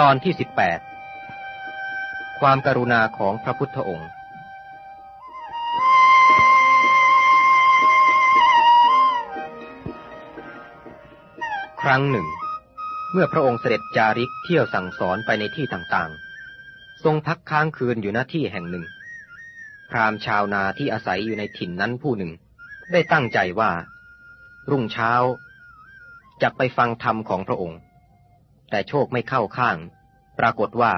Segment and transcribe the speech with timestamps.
[0.00, 0.80] ตอนที่สิบแปด
[2.40, 4.10] ความกรุณาของพระพุทธองค์
[11.82, 12.26] ครั้งหนึ่ง
[13.12, 18.84] เมื่อพระองค์เสด็จจาริกเที่ยวสั่งสอนไปในที่ต่างๆ ทรงพักค้างคืนอยู่ณที่แห่งหนึ่ง
[19.90, 22.32] พราหมณ์ชาวนาที่อาศัยอยู่ในถิ่นนั้นผู้หนึ่ง
[22.92, 23.70] ได้ตั้งใจว่า
[24.70, 25.12] รุ่งเช้า
[26.42, 27.80] จะไปฟังธรรมของพระองค์
[28.70, 29.76] แต่โชคไม่เข้าข้าง
[30.38, 30.92] ปรากฏว่า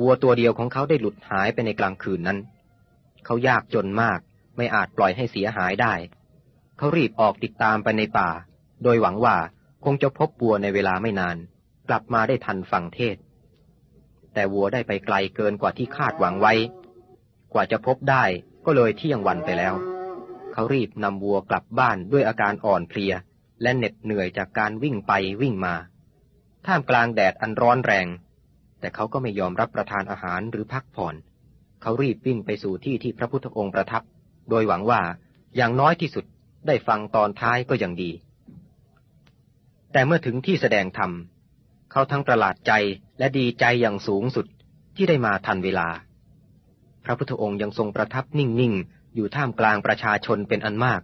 [0.00, 2.38] วัวตัวเดียวของเขาได้หลุดหายไปในกลางคืนนั้น
[3.24, 4.20] เขายากจนมาก
[4.56, 5.94] ไม่อาจปล่อยให้เสียหายได้
[6.76, 8.30] เขารีบออกติดตามไปในป่า
[8.82, 9.36] โดยหวังว่า
[9.84, 11.36] คงจะพบวัวในเวลาไม่นาน
[11.88, 13.16] กลับมาได้ทันฟังเทศ
[14.34, 16.54] แต่วัวได้ไปไกลเกินกว่าที่คาดหวังไว้
[17.52, 18.24] กว่าจะพบได้
[18.66, 19.74] ก็เลยเที่ยงวันไปแล้ว
[20.52, 23.12] เขารีบนำวัวกลับบ้านด้วยอาการอ่อนเพลีย
[23.62, 25.74] และเหน็ดเหนื่อยจากการวิ่งไปวิ่งมา
[26.66, 28.06] ท่ามกลางแดดอันร้อนแรง
[28.80, 31.14] แต่เขาก็ไม่ยอมรับประทานอาหารหรือพักผ่อน
[31.82, 34.02] เขารีบวิ่งไปสู่ที่ที่พระพุทธองค์ประทับ
[34.50, 35.00] โดยหวังว่า
[35.56, 36.24] อย่างน้อยที่สุด
[36.66, 38.10] ได้ฟังตอนท้ายก็ยังดี
[39.92, 41.10] แต่เมื่อถึงที่แสดงธรรม
[41.90, 42.72] เขาทั้งประหลาดใจ
[43.18, 44.46] และดีใจอย่างสูงสุด
[44.96, 45.88] ที่ได้มาทันเวลา
[47.04, 51.02] พระพุทธองค์ยังทรงประทับนิ่งๆ อยู่ท่ามกลางประชาชนเป็นอันมาก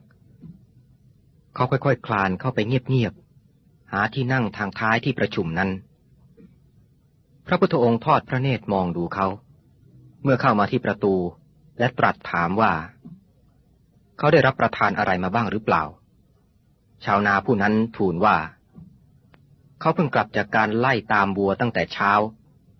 [1.54, 5.70] เขาค่อยๆคลานเข้าไปเงียบๆ หาที่นั่งทางท้ายที่ประชุมนั้น
[7.46, 9.26] พระพุทธองค์ทอดพระเนตรมองดูเขา
[10.22, 11.14] เมื่อเข้ามาที่ประตู
[11.78, 12.72] และตรัสถามว่า
[14.18, 15.84] เขาได้รับประทานอะไรมาบ้างหรือเปล่า
[17.04, 18.36] ชาวนาผู้นั้นทูลว่า
[19.80, 22.12] เขาเพิ่งกลับจากการไล่ตามบัวตั้งแต่เช้า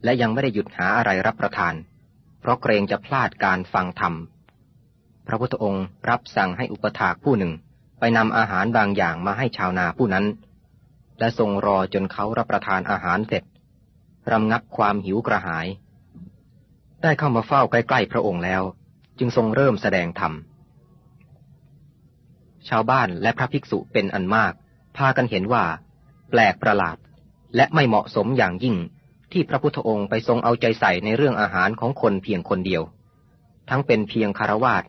[0.04, 1.74] และยังไม่ได้หยุดหาอะไรรับประทาน
[2.46, 4.14] ราะเกรงจะพลาดการฟังธรรม
[5.26, 7.52] พระพุทธองค์รับสั่งให้อุปถากผู้หนึ่ง
[7.98, 10.26] ไปนำอาหารบางอย่างมาให้ชาวนาผู้นั้น
[11.18, 13.44] และทรงรอจนเขารับประทานอาหารเสร็จ
[14.32, 15.66] รำงับความหิวกระหาย
[17.02, 18.62] ได้เข้ามาเฝ้าใกล้ๆพระองค์แล้ว
[19.18, 20.32] จึงทรงเริ่มแสดงธรรม
[22.68, 24.52] ชาวบ้านและพระภิกษุเป็นอันมาก
[24.96, 25.64] พากันเห็นว่า
[26.30, 26.96] แปลกประหลาด
[27.56, 28.76] และไม่เหมาะสมอย่างยิ่ง
[29.32, 32.82] ที่พระพุทธองค์ไปทรงเอาใจใส่ในเรื่องอาหารของคนเพียงคนเดียว
[33.70, 34.82] ทั้งเป็นเพียงคารวาส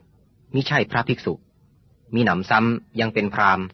[0.54, 1.34] มิใช่พระภิกษุ
[2.14, 3.66] มีหนำซ้ำยังเป็นพราหมณ์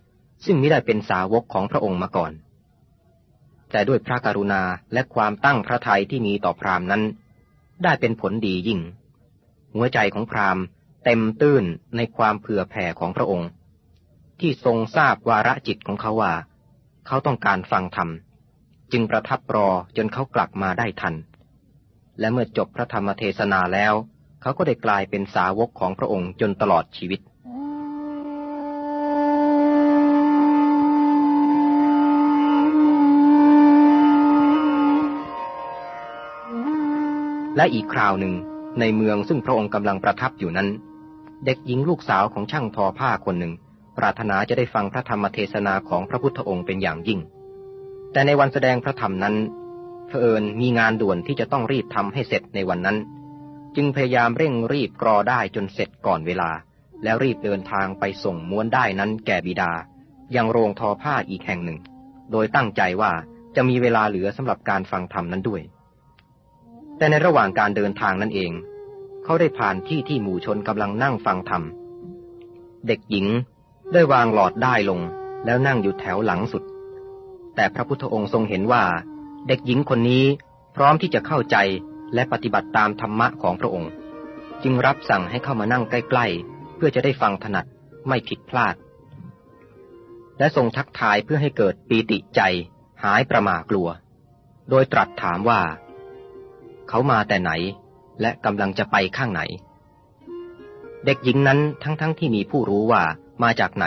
[0.44, 2.32] ซึ่งไมิได้เป็นสาวกของพระองค์มาก่อน
[3.70, 7.02] แต่ด้วยพระกรุณาและความตั้งพระทัยที่มีต่อพราหมณ์นั้น
[7.84, 8.80] ได้เป็นผลดียิ่ง
[9.74, 10.64] หัวใจของพราหมณ์
[11.04, 11.64] เต็มตื้น
[11.96, 13.48] ในความเผื่อแผ่ของพระองค์
[14.40, 16.34] ที่ทรงทราบวาระจิตของเขาว่า
[17.06, 18.08] เขาต้องการฟังธรรม
[18.96, 21.14] จึงประทับรอจนเขากลับมาได้ทัน
[22.20, 23.94] และเมื่อจบพระธรรมเทศนาแล้ว
[24.42, 27.20] เขาก็ได้กลายเป็นสาวกของพระองค์จนตลอดชีวิต
[37.56, 38.34] และอีกคราวหนึ่ง
[38.80, 40.68] ในเมืองซึ่งพระองค์กำลังประทับอยู่นั้น
[41.44, 43.52] เด็กหญิงลูกสาวของช่างทอผ้าคนหนึ่ง
[43.98, 47.20] ปรารถนาจะได้ฟังพระธรรมเทศนาของพระพุทธองค์เป็นอย่างยิ่ง
[48.14, 49.36] แต่ในวันแสดงพระธรรมนั้น
[50.08, 52.96] เผอิญมีงานด่วนที่จะต้องรีบทำให้เสร็จในวันนั้น
[53.76, 56.50] จึงพยายามเร่งรีบกรอได้จนเสร็จก่อนเวลา
[57.02, 59.72] แล้วรีบเดินทางไปส่งม้วนได้นั้นแก่บิดา
[60.36, 61.78] ยังโรงทอผ้าอีกแห่งหนึ่ง
[62.32, 63.12] โดยตั้งใจว่า
[63.56, 65.62] จะมีเวลาเหลือสำหรับการฟังธรรมนั้นด้วย
[66.98, 68.52] แต่ในระหว่างการเดินทางนั่นเอง
[69.24, 71.62] เขาได้ผ่านที่ที่หมู่ชนกำลังนั่งฟังธรรม
[72.86, 73.26] เด็กหญิง
[73.92, 75.00] ได้วางหลอดได้ลง
[75.44, 76.62] แล้วนั่งอยู่แถวหลังสุด
[77.54, 78.84] แต่พระพุทธองค์ทรงเห็นว่า
[79.48, 80.24] เด็กหญิงคนนี้
[80.76, 81.56] พร้อมที่จะเข้าใจ
[82.14, 83.90] และปฏิบัติตามธรรมะของพระองค์
[84.62, 87.66] จึงรับสั่งให้เข้ามานั่งใกล้ๆ เพื่อจะได้ฟังถนัด
[88.08, 88.74] ไม่ผิดพลาด
[90.38, 92.40] และทรงทักทายเพื่อให้เกิดปีติใจ
[93.04, 93.88] หายประมากลัว
[94.70, 95.60] โดยตรัสถามว่า
[96.88, 97.52] เขามาแต่ไหน
[98.20, 99.42] และกำลังจะไปข้างไหน
[101.04, 103.02] เด็กหญิงนั้นทั้งๆทที่มีผู้รู้ว่า
[103.42, 103.86] มาจากไหน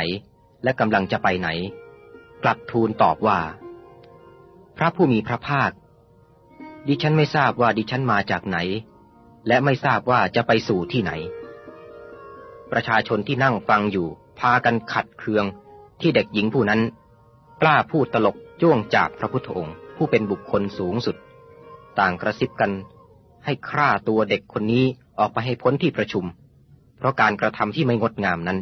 [0.63, 1.49] และกำลังจะไปไหน
[2.47, 3.39] ลับทูลตอบว่า
[4.77, 5.71] พระผู้มีพระภาค
[6.87, 8.57] ดิฉันไม่ทราบว่าดิฉันมาจากไหน
[9.47, 11.11] และไม่ทราบว่าจะไปสู่ที่ไหน
[12.71, 14.07] ประชาชนที่นั่งฟังอยู่
[14.39, 15.45] พากันขัดเคือง
[16.01, 16.81] ที่เด็กหญิงผู้นั้น
[17.61, 21.15] กล้าพูดตลกจ้วงจากพระพุทธองค์ ผู้เป็นบุคคลสูงสุด
[21.99, 22.71] ต่างกระซิบกัน
[23.45, 24.85] ให้ฆ่าตัวเด็กคนนี้
[25.19, 26.25] ออกไปให้พ้นที่ประชุม
[26.97, 28.59] เพราะการกระทำที่ไม่งดงามนั้น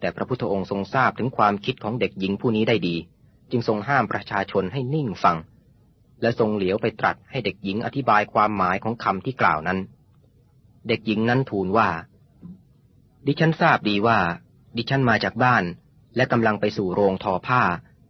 [0.00, 2.96] แต่พระพุทธองค์ทรงทราบถึงความคิดของเด็กหญิงผู้นี้ได้ดี
[3.50, 5.36] จึงทรงห้ามประชาชนให้นิ่งฟัง
[6.22, 9.78] และทรงเหลียวไปตรัสให้เด็กหญิงอธิบายความหมายของคำที่กล่าวนั้น
[10.88, 11.88] เด็กหญิงนั้นทูลว่า
[13.26, 14.18] ดิฉันทราบดีว่า
[14.76, 15.64] ดิฉันมาจากบ้าน
[16.16, 17.62] และกำลังไปสู่โรงทอผ้า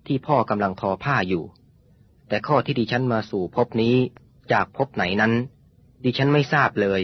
[0.06, 1.44] ที่พ่อกำลังทอผ้าอยู่
[2.28, 3.96] แต่ข้อที่ดิฉันมาสู่พบนี้
[4.52, 5.32] จากพบไหนนั้น
[6.04, 7.00] ดิฉันไม่ทราบเลย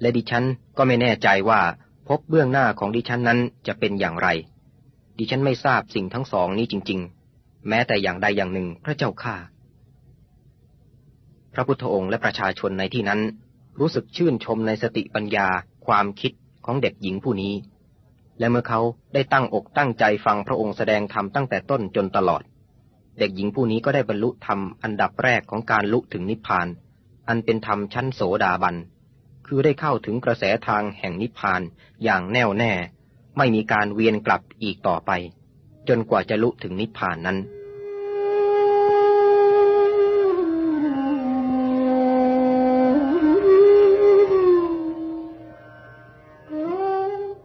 [0.00, 0.44] และดิฉัน
[0.76, 1.60] ก็ไม่แน่ใจว่า
[2.08, 4.28] พบเบื้องหน้าของดิฉันนั้นจะเป็นอย่างไร
[5.18, 7.00] ดิฉันไม่ทราบสิ่งทั้งสองนี้จริง
[7.34, 9.36] ๆ แม้แต่อย่างใดอย่างหนึ่งพระเจ้าข้า
[11.54, 13.20] พระพุทธองค์และประชาชนในที่นั้น
[13.80, 15.48] รู้สึกชื่นชมในสติปัญญา
[15.86, 16.32] ความคิด
[16.64, 17.54] ของเด็กหญิงผู้นี้
[18.38, 18.80] และเมื่อเขา
[19.14, 22.42] ได้ตั้งอกตั้งใจฟังพระองค์แสดงธรรมตั้งแต่ต้นจนตลอด
[23.18, 26.68] เด็กหญิงผู้นี้ก็ได้บรรลุธรรมอันดับแรกของการลุถึงนิพพาน
[27.28, 28.76] อันเป็นธรรมชั้นโสดาบัน
[29.46, 31.62] คือได้เข้าถึงกระแสทางแห่งนิพพาน
[32.04, 32.72] อย่างแน่วแน่
[33.36, 35.10] ไม่มีการเวียนกลับอีกต่อไป
[35.88, 37.38] จนกว่าจะลุถึงนิพพานนั้น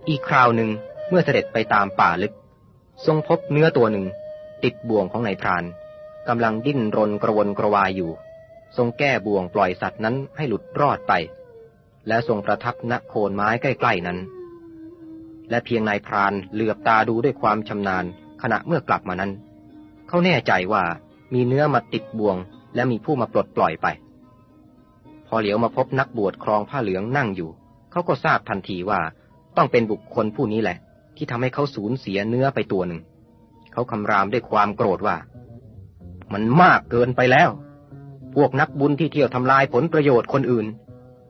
[0.09, 0.69] อีกคราวหนึ่ง
[1.09, 2.33] เมื่อเสด็จไปตามป่าลึก
[3.05, 4.05] ทรงพบเนื้อตัวหนึ่ง
[4.63, 5.63] ติดบ่วงของนายพราน
[6.27, 8.11] กำลังดิ้นรนกระวนกระวายอยู่
[8.77, 11.13] ทรงแก้บ่วงปล่อยสัตว์นั้นให้หลุดรอดไป
[12.09, 14.19] และทรงประทับณโคนไม้ใกล้ๆนั้น
[15.49, 18.05] และเพียงนายพรานเหลือบตาดูด้วยความชำนาญ
[18.41, 19.31] ขณะเมื่อกลับมานั้น
[20.07, 20.83] เขาแน่ใจว่า
[21.33, 22.37] มีเนื้อมาติดบ่วง
[22.75, 23.87] และมีผู้มาปลดปล่อยไป
[25.27, 27.49] พอเหลียวมาพบนักบวชครองผ้าเหลืองนั่งอยู่
[27.91, 29.01] เขาก็ทราบทันทีว่า
[29.57, 30.77] ต้องเป็นบุคคลผู้นี้แหละ
[31.15, 33.01] ที่ทำให้เขาสูญเสียเนื้อไปตัวหนึ่ง
[33.73, 35.17] เขาคำรามด้วยความโกรธว่า
[36.33, 37.49] มันมากเกินไปแล้ว
[38.35, 40.67] พวกนักบุญที่เที่ยวทำลายผลประโยชน์คนอื่น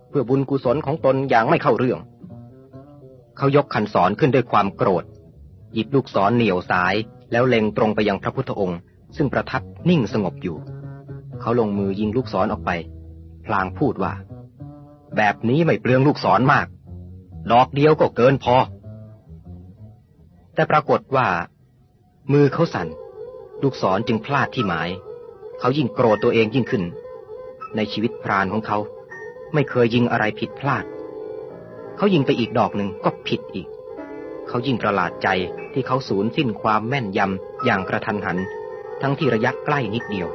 [0.09, 1.99] เพื่อบุญกุศลของตนอย่างไม่เข้าเรื่อง
[3.37, 5.03] เขายกขันสอนขึ้นด้วยความโกรธ
[5.73, 6.95] หยิบลูกศรเหนียวสาย
[7.31, 8.79] แล้วเล็งตรงไปยังพระพุทธองค์
[9.17, 10.57] ซึ่งประทับนิ่งสงบอยู่
[11.41, 12.71] เขาลงมือยิงลูกศรออกไป
[13.45, 14.13] พลางพูดว่า
[15.15, 16.67] แบบนี้ไม่เปลืองลูกศรมาก
[17.51, 18.55] ดอกเดียวก็เกินพอ
[20.53, 21.27] แต่ปรากฏว่า
[22.33, 22.87] มือเขาสั่น
[23.63, 24.89] ลูกศรจึงพลาดที่หมาย
[25.59, 26.83] เขายิ่งโกรธตัวเองยิ่งขึ้น
[27.75, 28.77] ในชีวิตพรานของเขา
[29.53, 30.85] ไม่เคยยิงอะไรผิดพลาด
[31.97, 33.67] เขายิงไปอีกดอกหนึ่งก็ผิดอีก
[34.47, 35.27] เขายิ่งประหลาดใจ
[35.73, 38.37] ที่เขาสูญสิ้นความแม่นยำอย่างกระทันหัน
[39.01, 40.27] ทั้งที่ระยะใกล้นิดเดียว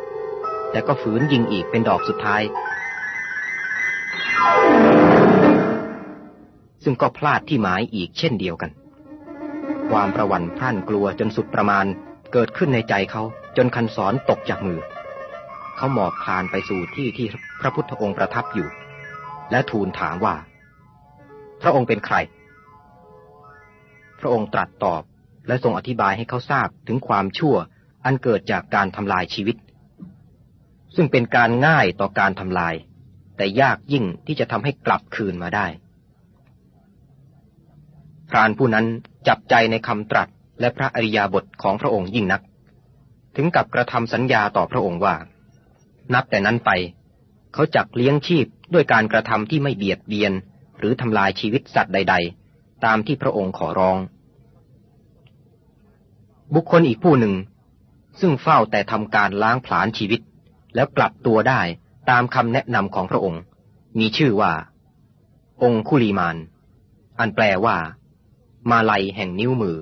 [0.71, 2.43] แต่ก็ฝืนยิงอีกเป็นดอกสุดท้าย
[6.85, 8.71] ซึ่งก็พลาดที่หมายอีกเช่นเดียวกัน
[9.91, 11.87] ความประวันพร่านกลัวจนสุดประมาณ
[12.33, 13.23] เกิดขึ้นในใจเขา
[13.57, 14.81] จนคันสอนตกจากมือ
[15.77, 17.27] เขาหมอบผ่านไปสู่ที่ที่
[17.61, 18.69] พระพุทธองค์ประทับอยู่
[19.55, 20.37] และทูลถามว่า
[21.63, 22.17] พระองค์เป็นใคร
[24.21, 25.03] พระองค์ตรัสตอบ
[25.47, 27.57] และทรงอธิบายให้เขาทราบถึงความชั่ว
[28.05, 29.57] อันเกิดจากการทำลายชีวิต
[30.95, 32.75] ซึ่งเป็นการง่ายต่อการทำลาย
[33.37, 35.67] แต่ยากยิ่งที่จะทำให้กลับคืนมาได้
[38.31, 38.87] พรานผู้นั้น
[39.29, 40.29] จับใจในคำตรัส
[40.61, 42.43] และพระอริยาบทของพระองค์ยิ่งนัก
[43.37, 45.17] ถึงกับกระทำสัญญาต่อพระองค์ว่า
[46.15, 46.71] นับแต่นั้นไป
[47.55, 50.33] เขาจักเลี้ยงชีพ ด้วยการกระทำที่ไม่เบียดเบียน
[50.79, 52.15] หรือทำลายชีวิตสัตว์ใด
[52.49, 53.99] ๆ ตามที่พระองค์ขอร้อง
[56.55, 57.35] บุคคลอีกผู้หนึ่ง
[58.21, 60.21] ซึ่งเฝ้าแต่ทำการล้างผลาญชีวิต
[60.75, 61.61] แล้วกลับตัวได้
[62.11, 63.43] ตามคำแนะนำของพระองค์
[63.99, 64.53] มีชื่อว่า
[65.63, 66.37] องคุลีมาน
[67.19, 67.77] อันแปลว่า
[68.71, 69.79] มาลัยแห่งนิ้วมือ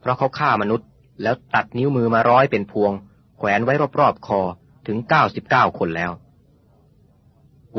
[0.00, 0.88] เพราะเขาฆ่ามนุษย์
[1.22, 2.92] แล้วตัดนิ้วมือมาร้อยเป็นพวง
[3.38, 4.40] แขวนไว้รอบๆคอ
[4.86, 6.12] ถึงเก้าสิบเก้าคนแล้ว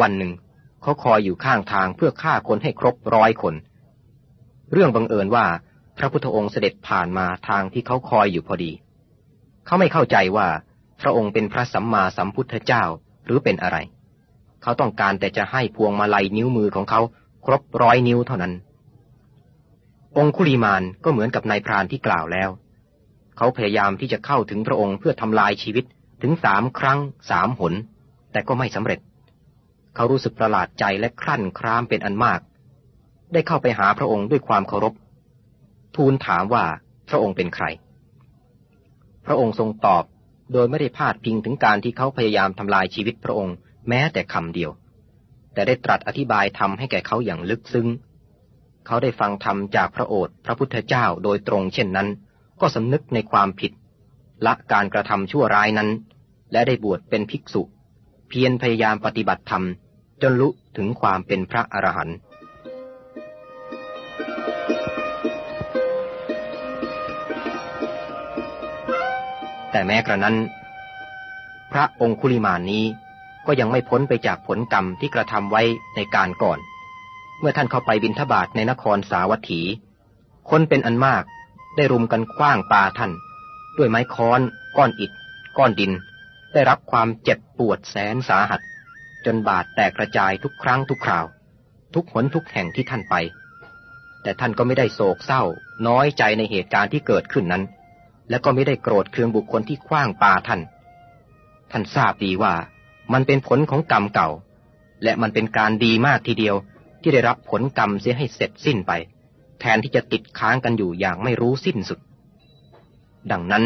[0.01, 0.31] วันหนึ่ง
[0.81, 3.55] เขาคอยอยู่ข้างทางเพื่อฆ่าคนให้ครบร้อยคน
[4.73, 5.45] เรื่องบังเอิญว่า
[5.97, 8.71] พระพุทธองค์เสด็จผ่านมาทางที่เขาคอยอยู่พอดี
[9.65, 10.47] เขาไม่เข้าใจว่า
[11.01, 12.83] พระองค์เป็นพระสัมมาสัมพุทธเจ้า
[13.25, 13.77] หรือเป็นอะไร
[14.61, 17.01] เขาต้องการแต่จะให้พวงมาลัยนิ้วมือของเขา
[17.45, 18.53] ครบร้อยนิ้วเท่านั้น
[20.17, 22.49] องคุลีมานก็เหมือนกับนายพรานที่กล่าวแล้ว
[23.37, 25.85] เขาพยายามที่จะเข้าถึงพระองค์เพื่อทำลายชีวิต
[26.21, 26.99] ถึงสามครั้ง
[27.29, 27.73] สามหน
[28.31, 28.99] แต่ก็ไม่สำเร็จ
[29.97, 32.39] เขารู้สึกประหลาดใจและครั่นครามเป็นอันมาก
[33.33, 34.93] ได้เข้าไปหาพระองค์ด้วยความเคารพ
[35.95, 36.65] ทูลถามว่า
[37.09, 37.65] พระองค์เป็นใคร
[39.25, 40.03] พระองค์ทรงตอบ
[40.53, 43.55] โดยไม่ได้พาดพิงถึงการที่เขาพยายามทำลายชีวิตพระองค์
[43.89, 44.71] แม้แต่คำเดียว
[45.53, 47.87] แต่ได้ตรัสอธิบายทำให้แก่เขาอย่างลึกซึ้ง
[48.85, 52.07] เขาได้ฟังธรรมจากพระโอษฐ์พระพุทธเจ้าโดยตรงเช่นนั้น
[52.61, 53.71] ก็สำนึกในความผิด
[54.45, 55.89] ละการกระทำชั่วร้ายนั้น
[56.51, 57.61] และได้บวชเป็นภิกษุ
[58.29, 59.65] เพียรพยายามปฏิบัติธรรม
[60.21, 62.17] จนรู้ถึงความเป็นพระอรหันต์
[69.71, 70.35] แต่แม้กระนั้น
[71.71, 72.83] พระองคุลิมานนี้
[73.45, 75.63] ก็ยังไม่พ้นไปจากผลกรรมที่กระทำไว้
[75.95, 76.59] ในการก่อน
[77.39, 79.61] เมื่อท่านเข้าไปบินทบาทในนครสาวัตถี
[80.49, 81.23] คนเป็นอันมาก
[81.75, 83.11] ได้รุมกันคว้างปาท่าน
[83.77, 84.41] ด้วยไม้ค้อน
[84.77, 85.11] ก้อนอิฐ
[85.57, 85.91] ก้อนดิน
[86.53, 88.61] ได้รับความเจ็บปวดแสนสาหัส
[89.25, 91.25] จนบาดแตกกระจายทุกครั้งทุกคราว
[91.93, 93.15] ทุกหนทุกแห่งที่ท่านไป
[94.21, 95.41] แต่ท่านก็ไม่ได้โศกเศร้า
[95.87, 97.63] น้อยใจในเหตุการณ์ที่เกิดขึ้นนั้น
[98.29, 100.61] และก็ไม่ได้โกรธเคืองบุคคลที่คว้างปาท่าน
[101.71, 102.53] ท่านทราบดีว่า
[103.13, 104.29] มันเป็นผลของกรรมเก่า
[105.03, 106.55] และมันเป็นการดีมากทีเดียว
[107.01, 108.91] ที่ได้รับผลกรรมเสียให้เสร็จสิ้นไป
[109.59, 111.99] แทนที่จะติดค้างกันอยู่อย่างไม่รู้สิ้นสุด
[113.31, 113.65] ดังนั้น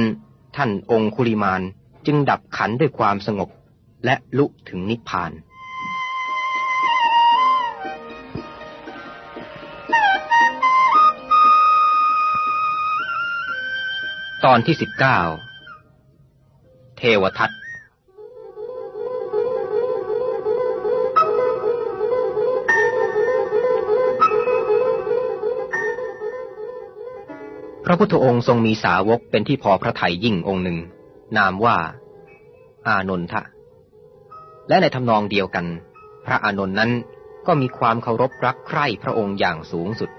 [0.55, 1.61] ท่านองคุลิมาน
[2.05, 3.49] จึงดับขันด้วยความสงบ
[4.05, 5.31] และลุถึงนิพพาน
[14.45, 15.19] ตอนที่สิบเก้า
[16.97, 17.51] เทวทัต
[27.85, 30.77] พระพุทธองค์ทรงมีสาวกเป็นที่พอพระทัยยิ่งองค์หนึ่ง
[31.37, 31.77] นามว่า
[32.87, 33.41] อานนทะ
[34.67, 35.65] และในทำนองเดียวกัน
[36.25, 36.91] พระอานนท์นั้น
[37.47, 40.09] ก็มีความเคารพรักใคร่พระองค์อย่างสูงสุด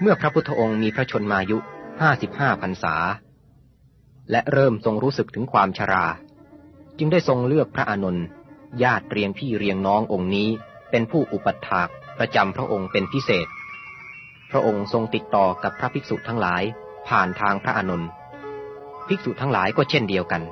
[0.00, 1.58] เมื่อพระพุทธองค์มีพระชนมายุ
[2.00, 2.94] ห้าสิบห้าพรรษา
[4.30, 6.06] และเริ่มทรงรู้สึกถึงความชรา
[6.98, 8.24] จึงได้ทรงเลือกพระอานนท์
[8.82, 10.48] ญาติเรียงพี่เรียงน้ององค์นี้
[10.90, 13.48] เป็นผู้อุปัฏฐากประจำพระองค์เป็นพิเศษ
[14.50, 16.62] พระองค์ทรงติดต่อกับพระภิกษุทั้งหลาย
[17.08, 18.08] ผ่านทางพระอานนท์
[19.08, 20.42] ภิกษุทั้งหลายก็เช่นเดียวกัน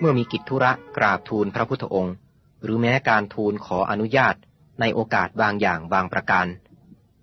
[0.00, 2.14] เมื่อมีกิจธุระกราบทูลพระพุทธองค์
[2.62, 4.34] หรือแม้การทูลขออนุญาต
[4.80, 6.46] ในโอกาสบางอย่างบางประการ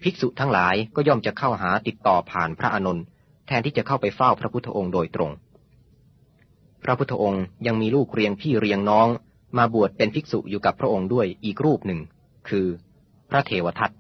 [0.02, 3.04] ภิกษุทั้งหลายก็ย่อมจะเข้าหาติดต่อผ่านพระอานนท์
[3.48, 5.32] แทนที่จะเข้าไปเฝ้าพระพุทธองค์โดยตรง
[6.84, 9.08] พระพุทธองค์ยังมีลูกเรียงพี่เรียงน้อง
[9.58, 12.00] มาบวชเป็นภิกษุอยู่กับพระองค์ด้วยอีกรูปหนึ่ง
[12.50, 12.68] คือ
[13.30, 13.92] พระเทวทัต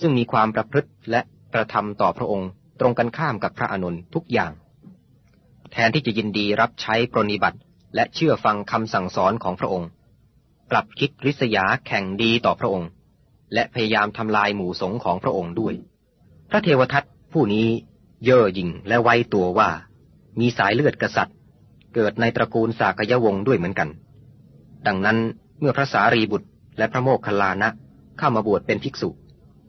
[0.00, 1.20] ซึ่งมีความประพฤติและ
[1.54, 2.48] กระทำต่อพระองค์
[2.80, 4.52] ตรงกันข้ามกับพระอนุนทุกอย่าง
[5.72, 7.58] แทนที่จะยินดีรับใช้ปรนิบัติ
[7.94, 9.88] และเชื่อฟังคำสั่งสอนของพระองค์
[10.70, 12.88] กลับคิดริษยาแข่งดีต่อพระองค์
[13.54, 15.74] และพยายามทำลายหมู่สงของพระองค์ด้วย
[16.50, 17.66] พระเทวทัตผู้นี้
[18.24, 19.70] เย่อหยิ่งและไว้ตัวว่า
[20.40, 21.36] มีสายเลือดกษัตริย์
[21.94, 23.88] เกิดในตระกูลสากยวงศ์ด้วยเหมือนกัน
[24.86, 25.18] ดังนั้น
[25.60, 27.68] เมื่อพระสารีบุตรและพระโมคคัลลานะ
[28.18, 29.08] เข้ามาบวชเป็นภิกษุ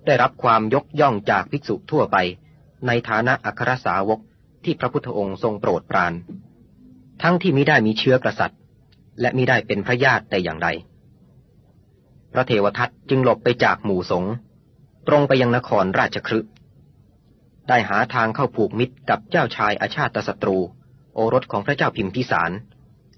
[0.06, 2.18] ได้รับความยกย่องจากภิกษุทั่วไป
[2.88, 4.20] ในฐานะอัครสาวก
[4.64, 6.14] ที่พระพุทธองค์ทรงโปรดปราน
[7.22, 8.60] ทั้งที่มิได้มีเชื้อกษัตริย์
[9.22, 10.68] และมิได้เป็นพระญาติแต่อย่างใด
[12.34, 14.26] พระเทวทัตจึงหลบไปจากหมู่สง
[15.08, 16.40] ตรงไปยังนครราชครึ
[17.70, 20.58] ได้หาทางเข้าผูกมิตรกับเจ้าชายอาชาติศัตรู
[21.16, 22.52] โอรสของพระเจ้าพิมพิสาร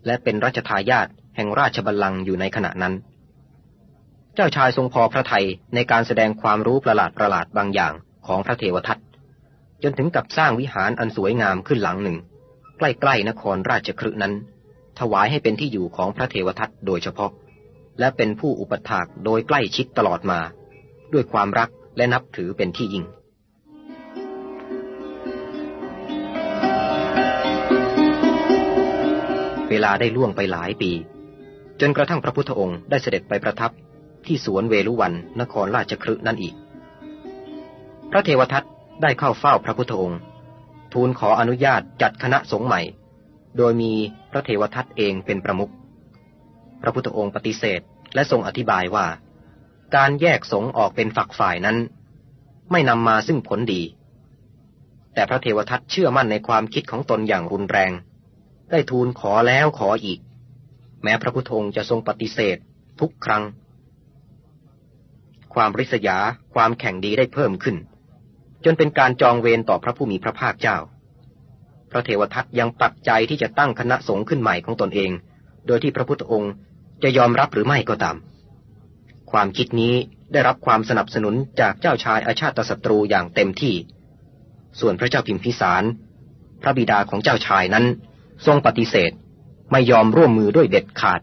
[0.06, 2.94] และเป็นรัชทายาทแห่งราชบัลลังก์อยู่ในขณะนั้น
[4.36, 7.94] เจ้าชายทรงพอพระทัยในการแสดงความรู้ประหลาดประหลาดบางอย่าง
[8.28, 8.98] ของพระเทวทัต
[9.84, 12.18] จนถึงกับสร้างวิหารอันสวยงามขึ้นหลังหนึ่ง
[12.78, 14.34] ใกล้ๆนครราชครึนั้น
[15.00, 17.32] ถวายให้เป็นที่อยู่ของพระเทวทัตโดยเฉพาะ
[18.00, 20.40] และเป็นผู้อุปถากโดยใกล้ชิดตลอดมา
[21.14, 23.06] ด้วยความรักและนับถือเป็นที่ยิ่ง
[29.70, 30.92] เวลาได้ล่วงไปหลายปี
[31.82, 33.72] จนกระทั่งพระพุทธองค์ได้เสด็จไปประทับ
[34.26, 36.56] ที่สวนเวลุวันนครราชครึนั่นอีก
[38.12, 38.64] พระเทวทัต
[39.02, 40.20] ได้เข้าเฝ้าพระพุทธองค์
[40.96, 42.82] ทูลขออนุญาตจัดคณะสงฆ์ใหม่
[43.58, 43.92] โดยมี
[44.32, 45.72] พระเทวทัตเองเป็นประมุข
[46.82, 47.82] พระพุทธองค์ปฏิเสธ
[48.16, 49.08] และทรงอธิบายว่า
[49.96, 51.78] การแยกสงฆ์ออกเป็นฝักฝ่ายนั้น
[52.72, 53.82] ไม่นำมาซึ่งผลดี
[55.14, 57.92] แต่พระเทวทัตเชื่อมั่นในความคิดของตนอย่างรุนแรง
[58.72, 60.20] ได้ทูลขอแล้วขออีก
[61.04, 62.58] แม้พระพุทธองค์จะทรงปฏิเสธ
[63.00, 63.44] ทุกครั้ง
[65.54, 66.18] ความริษยา
[66.54, 67.78] ความแข่งดีได้เพิ่มขึ้น
[68.66, 70.78] จนเป็นการจองเวรต่อพระผู้มีพระภาคเจ้า
[71.92, 75.12] พระเทวทัตยังปักใจที่จะตั้งคณะสงฆ์ขึ้นใหม่ของตนเอง
[75.68, 76.52] โดยที่พระพุทธองค์
[77.04, 78.18] จะยอมรับหรือไม่ก็ตาม
[79.32, 79.96] ความคิดนี้
[80.32, 83.76] ได้รับความสนับสนุนจากเจ้าชายอาชาติศัตรูอย่างเต็มที่
[84.80, 85.84] ส่วนพระเจ้าพิมพิสาร
[86.62, 87.86] พระบิดาของเจ้าชายนั้น
[88.46, 89.12] ทรงปฏิเสธ
[89.72, 91.22] ไม่ยอมร่วมมือด้วยเด็ดขาด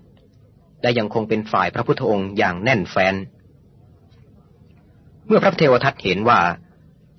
[0.82, 3.14] และยังคงเป็นฝ่ายพระพุทธองค์อย่างแน่นแฟ้น
[5.26, 6.40] เมื่อพระเทวทัตเห็นว่า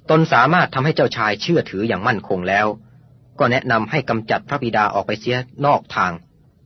[0.09, 2.67] ตนสามารถทำให้เจ้าชายเชื่อถืออย่างมั่นคงแล้ว
[3.39, 6.11] ก็แนะนำให้กำจัดพระบิดาออกไปเสียนอกทาง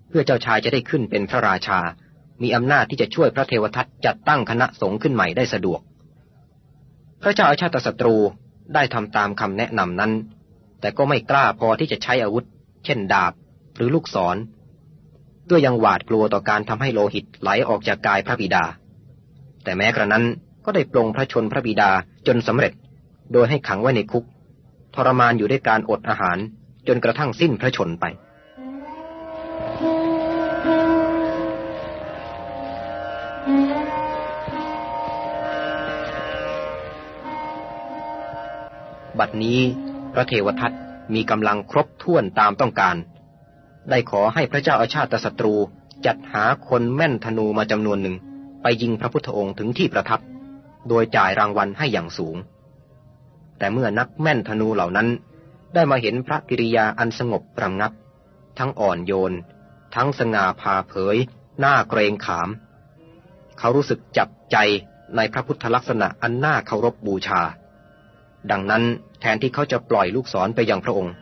[0.10, 1.80] เพื่อเจ้าชายจะได้ขึ้นเป็นพระราชา
[2.42, 5.82] มีอำนาจที่จะช่วยพระเทวทัตจัดตั้งคณะสงฆ์ขึ้นใหม่ได้สะดวก
[7.22, 8.16] พระเจ้าอาชาติศัตรู
[8.74, 10.12] ได้ทำตามคำแนะนำนั้น
[10.82, 12.46] แต่ก็ไม่กล้าพอที่จะใช้อาวุธ
[12.86, 13.34] เช่นดาบ
[13.76, 14.38] หรือลูกศร
[15.50, 18.64] ด้วยยังหวาดกลัวต่อการทำให้โลหิตไหลออกจากกายพระบิดา
[19.64, 20.26] แต่แม้กระนั้น
[20.66, 21.92] ก็ได้ปลงพระชนพระบิดา
[22.28, 22.74] จนสำเร็จ
[23.34, 24.26] โดยให้ขังไว้ในคุก
[24.96, 26.38] ทรมานอยู่ด้วยการอดอาหาร
[26.88, 28.06] จนกระทั่งสิ้นพระชนไป
[39.20, 39.60] บัดนี้
[40.14, 40.72] พระเทวทัต
[41.14, 42.96] มีกำลังครบถ้วนตามต้องการ
[43.90, 45.56] ได้ขอให้พระเจ้าอาชาติศัตรู
[46.06, 48.16] จัดหาคนแม่นธนูมาจำนวนหนึ่ง
[48.62, 50.20] ไปยิงพระพุทธองค์ถึงที่ประทับ
[50.90, 52.36] โดยจ่ายรางวัลให้อย่างสูง
[53.58, 55.08] แต่เมื่อนักแม่นธนูเหล่านั้น
[55.74, 57.92] ได้มาเห็นพระกิริยาอันสงบประงับ
[58.60, 59.34] ทั้งอ่อนโยน
[59.96, 61.18] ทั้งสง่าผ่าเผย
[61.60, 62.50] หน้าเกรงขาม
[63.60, 64.58] เขารู้สึกจับใจ
[65.16, 67.42] ในพระพุทธลักษณะอันน่าเคารพบบูชา
[68.52, 68.84] ดังนั้น
[69.22, 71.14] แทนที่เขาจะปล่อยลูกศรไปยังพระองค์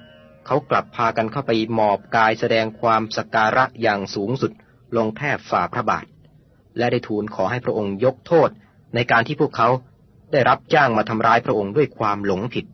[0.45, 4.51] เขากลับพากันเข้าไปหมอบกายแสดงความสการะอย่างสูงสุด
[4.97, 6.05] ลงแทบฝ่าพระบาท
[6.77, 8.49] และได้ทูลขอให้พระองค์ยกโทษ
[8.95, 9.69] ในการที่พวกเขา
[10.31, 12.65] ได้รับจ้างมาทำร้ายพระองค์ด้วยความหลงผิด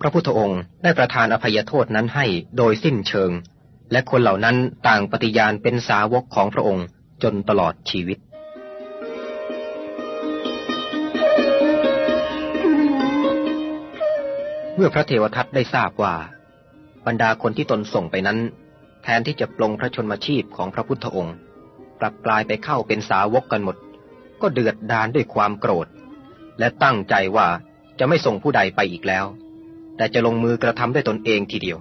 [0.00, 2.26] พระพุทธองค์ได้ประทานอภัยโทษนั้นให้
[2.56, 3.30] โดยสิ้นเชิง
[3.92, 4.56] และคนเหล่านั้น
[4.88, 6.86] ต่างปฏิญาณเป็นสาวกของพระองค์
[7.22, 8.18] จนตลอดชีวิต
[14.74, 16.14] เมื่อพระเทวทัตได้ทราบว่า
[17.06, 18.38] บรรดาคนที่ตนส่งไปนั้น
[19.02, 21.34] แทนที่จะปลงพระชนมาชีพของพระพุทธองค์
[22.00, 23.76] กลับกลายไปเข้าเป็นสาวกกันหมด
[24.42, 25.86] ก็เดือดดานด้วยความโกรธ
[26.58, 27.48] และตั้งใจว่า
[27.98, 29.24] จะไม่ส่งผู้ใดไปอีกแล้ว
[29.96, 31.78] แต่จะลงมือกระทำด้วยตนเองทีเดียว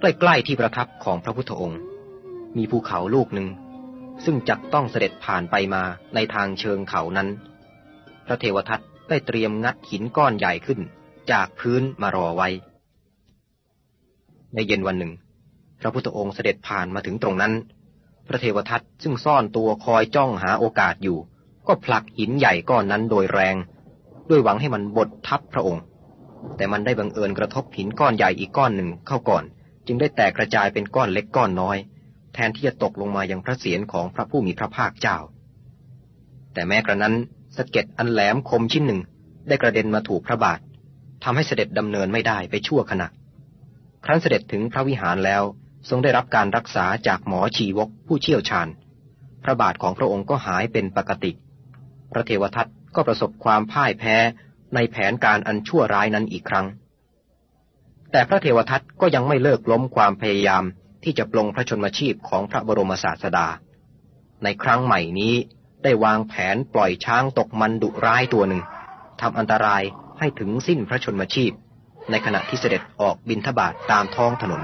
[0.00, 1.80] ใกล้ๆที่ประทับของพระพุทธองค์
[2.56, 3.48] มีภูเขาลูกหนึ่ง
[4.24, 5.82] ซึ่งจักต้องเสด็จผ่านไปมา
[6.14, 7.28] ในทางเชิงเขานั้น
[8.26, 10.80] พระเทวทัตได้เตรียมงัดหินก้อนใหญ่ขึ้น
[11.32, 12.48] จากพื้นมารอไว้
[14.54, 15.12] ในเย็นวันหนึ่ง
[15.80, 17.52] พระพุทธองค์เสด็จผ่านมาถึงตรงนั้น
[18.28, 21.18] พระเทวทัตซึ่งซ่อนตัวคอยจ้องหาโอกาสอยู่
[21.68, 23.56] ก็ผลักหินใหญ่ก้อนนั้นโดยแรง
[24.30, 25.82] ด้วยหวังให้มันบดทับพระองค์
[26.56, 29.44] แต่มันได้บังเอิญกระทบหินก้อนใหญ่อีกก้อนหนึ่งเข้าก่อน
[29.86, 31.76] จึงได้แตกกระจายเป็นก้อนเล็กก้อนน้อย
[32.34, 35.18] แทนที่จะตกลงมายังพระเศียรของพระผู้มีพระภาคเจ้า
[36.54, 37.14] แต่แม้กระนั้น
[37.56, 39.00] สะเก็ดอันแหลมคมชิ้นหนึ่ง
[39.48, 40.60] ได้กระเด็นมาถูกพระบาท
[41.24, 43.08] ทำให้เสด็จดำเนินไม่ได้ไปชั่วขณะ
[44.04, 45.42] ครั้นเสด็จถึงพระวิหารแล้ว
[45.88, 48.68] ทรงได้รับการรักษาจากหมอชีวกผู้เชี่ยวชาญ
[49.44, 51.32] พระบาทของพระองค์ก็หายเป็นปกติ
[52.12, 54.16] พระเทวทัตก็ประสบความพ่ายแพ้
[54.74, 56.66] ในแผนการอันชั่วร้ายนั้นอีกครั้ง
[58.12, 60.64] แต่พระเทวทัตก็ยังไม่เลิกล้มความพยายาม
[61.04, 63.46] ที่จะปลงพระชนมชีพของพระบรมศาสดา
[64.42, 65.34] ในครั้งใหม่นี้
[65.84, 68.62] ได้วางแผนปล่อยช้างตกมันดุร้ายตัวหนึ่ง
[69.20, 69.82] ทำอันตราย
[70.18, 71.52] ให้ถึงสิ้นพระชนมชีพ
[72.10, 74.62] ในขณะที่เสด็จออกบินทบาทตามท้องถนน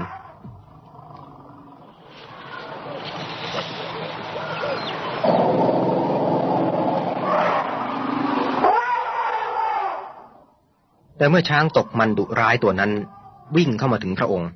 [11.17, 12.91] แต่เมื่อช้างตกมันดุร้ายตัวนั้น
[13.55, 14.49] วิ่งเข้ามาถึงพระองค์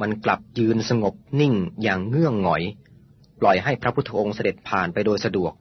[0.00, 2.62] มันกลับยืนสงบนิ่งอย่างเงื่องหงอย
[3.40, 5.52] ปล่อยให้พระพุทธองค์เสด็จผ่านไปโดยสะดวก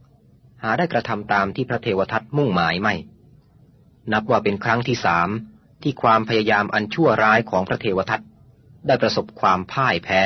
[0.64, 2.96] หาได้กระทำตามที่พระเทวทัตมุ่งหมายไม่
[4.12, 5.30] นับว่าเป็นครั้งที่สาม
[5.84, 8.22] ที่ความพยายามอันชั่วร้ายของพระเทวทัต
[8.88, 10.22] ได้ประสบความพ่ายแพ้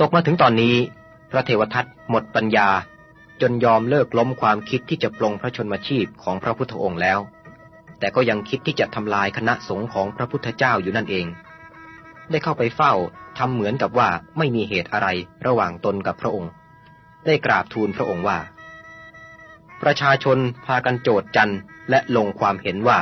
[0.00, 0.74] ตกมาถึงตอนนี้
[1.30, 2.68] พระเทวทัตหมดปัญญา
[3.40, 7.18] จนยอมเลิกล้มความคิดที่จะปลงพระชนมชีพของพระพุทธองค์แล้ว
[7.98, 11.26] แต่ก็ยังคิดที่จะทำลายคณะสงฆ์ของพระพุทธเจ้าอยู่นั่นเอง
[12.30, 12.92] ได้เข้าไปเฝ้า
[13.38, 14.08] ทำเหมือนกับว่า
[14.38, 15.08] ไม่มีเหตุอะไร
[15.46, 16.50] ระหว่างตนกับพระองค์
[17.26, 18.38] ได้กราบทูลพระองค์ว่า
[19.82, 21.52] ประชาชนพากันโจดจัน
[21.90, 22.98] และลงความเห็นว่า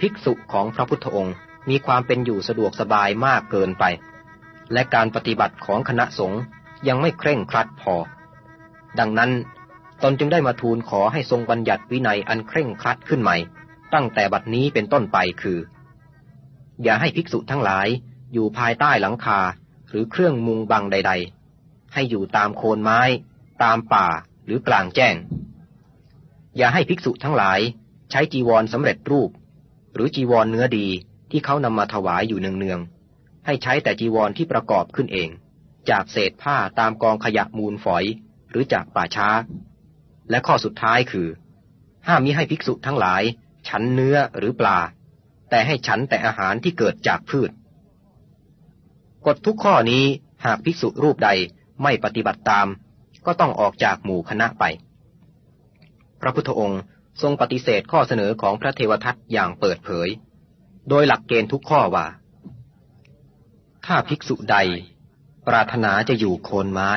[0.00, 1.34] ภิกษุของพระพุทธองค์
[1.70, 3.84] มีความเป็นอยู่สะดวกสบายมากเกินไป
[4.72, 6.42] และการปฏิบัติของคณะสงฆ์
[6.88, 7.94] ยังไม่เคร่งครัดพอ
[8.98, 9.30] ดังนั้น
[10.02, 13.36] ตนจึงได้มาทูลขอให้ทรงบัญญัติวินัยอันเคร่งครัดขึ้นใหม่
[13.94, 15.58] ตั้งแต่บัดนี้เป็นต้นไปคือ
[16.82, 17.88] อย่าให้ภิกษุทั้งหลาย
[18.32, 19.40] อยู่ภายใต้หลังคา
[19.88, 21.12] หรือเครื่องมุงบังใด
[21.52, 23.00] ๆ ให้อยู่ตามโคนไม้
[23.62, 24.06] ตามป่า
[24.44, 25.16] หรือกลางแจ้ง
[26.56, 27.60] อย่าให้ภิกษุทั้งหลาย
[28.10, 29.30] ใช้จีวรสำเร็จรูป
[29.94, 30.86] หรือจีวรเนื้อดี
[31.30, 32.99] ที่เขานำมาถวายอยู่เนืองๆ
[33.46, 35.30] ให้ใช้แต่จีวรที่ประกอบขึ้นเอง
[35.90, 38.04] จากเศษผ้าตามกองขยะมูลฝอย
[38.50, 39.28] หรือจากป่าช้า
[40.30, 41.28] และข้อสุดท้ายคือ
[42.06, 43.22] ห้ามมิให้ภิกษุทั้งหลาย
[43.68, 44.78] ฉันเนื้อหรือปลา
[45.50, 47.50] แต่ให้ฉันแต่อาหารที่เกิดจากพืช
[49.26, 50.04] กฎทุกข้อนี้
[50.44, 51.30] หากภิกษุรูปใด
[51.82, 52.66] ไม่ปฏิบัติตาม
[53.26, 54.64] ก็ต้องออกจากหมู่คณะไป
[56.20, 56.82] พระพุทธองค์
[57.22, 60.08] ทรงปฏิเสธข้อเสนอของพระเทวทัตอย่างเปิดเผย
[60.88, 62.06] โดยหลักเกณฑ์ทุกข้อว่า
[63.86, 64.56] ถ้าภิกษุใด
[65.48, 66.92] ปรารถนาจะอยู่โคนไม้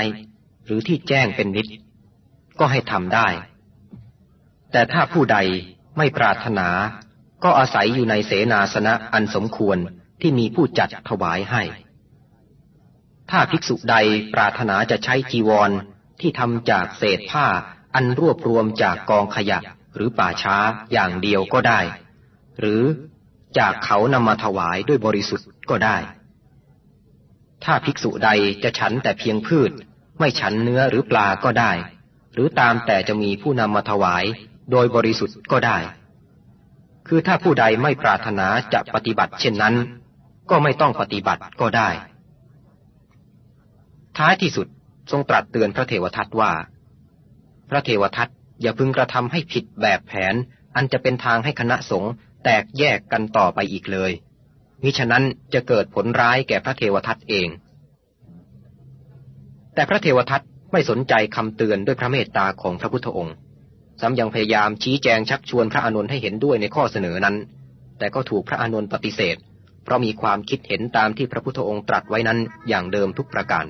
[0.66, 1.68] หรือที่แจ้งเป็นนิด
[2.60, 3.28] ก็ให้ทำได้
[4.72, 5.38] แต่ถ้าผู้ใด
[5.98, 6.68] ไม่ปรารถนา
[7.44, 9.78] ก็อาศัยอยู่ในเสนาสนะอันสมควร
[10.22, 11.64] ที่มีผู้จัดถวายให้
[13.32, 13.96] ถ้าภิกษุใด
[14.34, 15.72] ปรารถนาจะใช้จีวร
[16.22, 17.46] ที่ทำจากเศษผ้า
[17.96, 19.60] อันรวบรวมจากกองขยะ
[19.96, 20.58] หรือป่าช้า
[20.92, 21.80] อย่างเดียวก็ได้
[22.60, 22.82] หรือ
[23.60, 25.98] จากเขานำมาถวายด้วยบริสุทธิ์ก็ได้
[27.64, 28.30] ถ้าภิกษุใด
[28.64, 29.72] จะฉันแต่เพียงพืช
[30.20, 31.72] ไม่ฉันเนื้อหรือปลาก็ได้
[32.34, 34.24] หรือตามแต่จะมีผู้นำมาถวาย
[34.72, 35.78] โดยบริสุทธิ์ก็ได้
[37.08, 39.76] คือถ้าผู้ใดไม่ปรารถนาจะปฏิบัติเช่นนั้น
[40.50, 41.90] ก็ไม่ต้องปฏิบัติก็ได้
[44.18, 44.68] ท้ายที่สุด
[45.12, 46.52] ทรงตรัสเตือนพระเทวทัตว่า
[47.70, 48.30] พระเทวทัต
[48.62, 50.36] อย่าพึงกระทำให้ผิดแบบแผน
[50.76, 52.12] อันจะเป็นทางให้คณะสงฆ์
[52.44, 54.12] แตกแยกกันต่อไปอีกเลย
[54.84, 57.48] มิฉะนั้นจะเกิดผลร้ายแก่พระเทวทัตเอง
[59.76, 60.42] แต่พระเทวทัต
[60.72, 63.36] ไม่สนใจคำเตือนด้วยพระเมตตาของพระพุทธองค์
[64.02, 67.36] ซ้ำยังพยายามชี้แจงชักชวนพระอานนท์ให้เห็นด้วยในข้อเสนอนั้น
[68.00, 69.38] แต่ก็ถูกพระอานนท์ปฏิเสธ
[69.84, 73.66] เพราะมีความคิดเห็นตามที่พระพุทธองค์ตรัสไว้นั้นอย่างเดิมทุกประการ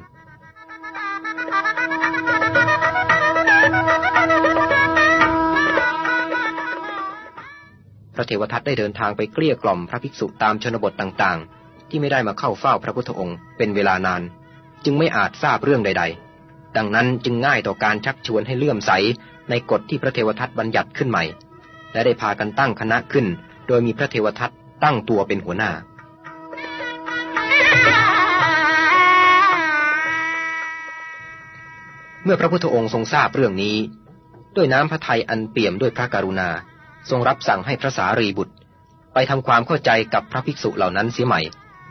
[8.15, 14.21] พระเทวทัตได้เดินทางไปเกลี้ยกล่อมพระภิกษุตามชนบทต่างๆ ที่ไม่ได้มาเข้าเฝ้าพระพุทธองค์เป็นเวลานาน
[14.85, 16.03] จึงไม่อาจทราบเรื่องใด
[16.39, 18.91] ๆ ดังนั้นจึงง่ายต่อการชักชวนให้เลื่อมใส
[19.49, 21.23] ในกฎที่พระเทวทัตบัญญัติขึ้นใหม่
[21.93, 23.25] และได้พากันตั้งคณะขึ้น
[23.67, 24.51] โดยมีพระเทวทัต
[24.83, 25.71] ตั้งตัวเป็นหัวหน้า
[32.23, 33.75] เมื่อพระพุทธองค์ทรงทราบเรื่องนี้
[34.55, 36.49] ด้วยน้ำพระทัยอันเปี่ยมด้วยพระกรุณา
[37.09, 38.53] ทรงรับสั่งให้พระสารีบุตร
[39.13, 41.41] ไปทำความเข้าใจกับพระภิกษุเหล่านั้นเสียใหม่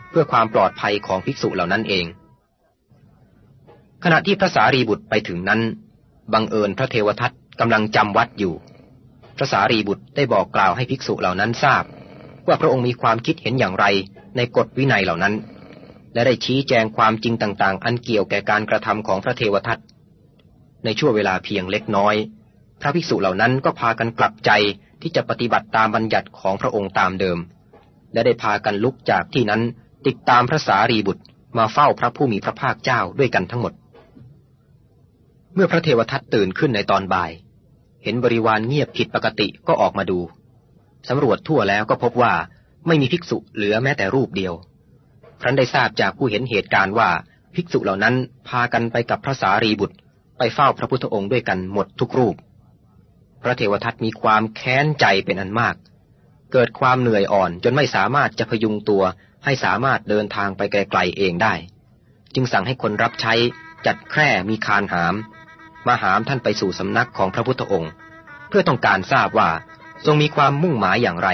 [0.09, 2.05] เพื่อความปลอดภัยของภิกษุเหล่านั้นเอง
[4.03, 5.61] ขณะที่พระสารีบุตรไปถึงนั้น
[6.33, 8.53] บังเอิญพระเทวทัตกำลังจำวัดอยู่
[9.37, 11.83] พระสารีบุตรได้บอกกล่าวให้ภิกษุเหล่านั้นทราบ
[12.47, 13.85] ว่าพระองค์มีความคิดเห็นอย่างไร
[14.37, 15.33] ในกฎวินัยเหล่านั้น
[16.13, 19.79] และได้ชี้แจงความจริงต่างๆ อันเกี่ยวแก่การกระทำของพระเทวทัต
[20.85, 22.15] ในช่วงเวลาเพียงเล็กน้อย
[22.81, 24.51] พระภิกษุเหล่านั้นก็พากันกลับใจ
[25.03, 27.39] ที่จะปฏิบัติตามบัญญัติของพระองค์ตามเดิม
[28.13, 29.61] และได้พากันลุกจากที่นั้น
[30.07, 31.23] ติดตามพระสารีบุตร
[31.57, 33.73] มาเฝ้าพระผู้มีพระภาคเจ้าด้วยกันทั้งหมด
[35.53, 37.31] เมื่อพระเทวทัตตื่นขึ้นในตอนบ่าย
[38.03, 40.19] เห็นบริวารเงียบผิดปกติก็ออกมาดู
[41.09, 42.33] สำรวจทั่วแล้วก็พบว่า
[42.87, 44.53] ไม่มีภิกษุเหลือแม้แต่รูปเดียว
[45.41, 47.09] ครั้นได้ทราบจากผู้เห็นเหตุการณ์ว่า
[47.55, 48.15] ภิกษุเหล่านั้น
[48.47, 49.95] พากันไปกับพระสารีบุตร
[50.37, 52.35] ไปเฝ้าพระพุทธองค์ด้วยกันหมดทุกรูป
[53.43, 55.75] พระเทวทัตมีความแค้นใจเป็นอันมาก
[56.51, 59.03] เกิดความเหนื่อยอ่อนจนไม่สามารถจะพยุงตัว
[59.45, 61.53] ให้สามารถเดินทางไปไกลๆเองได้
[62.33, 63.33] จึงสั่งให้คนรับใช้
[63.85, 65.15] จัดแคร่มีคานหาม
[65.87, 67.91] มาหามท่านไปสู่สำนักของพระพุทธองค์
[68.49, 69.49] เพื่อต้องการทราบว่า
[70.05, 71.29] ทรงมีความมุ่งหมายอย่างไร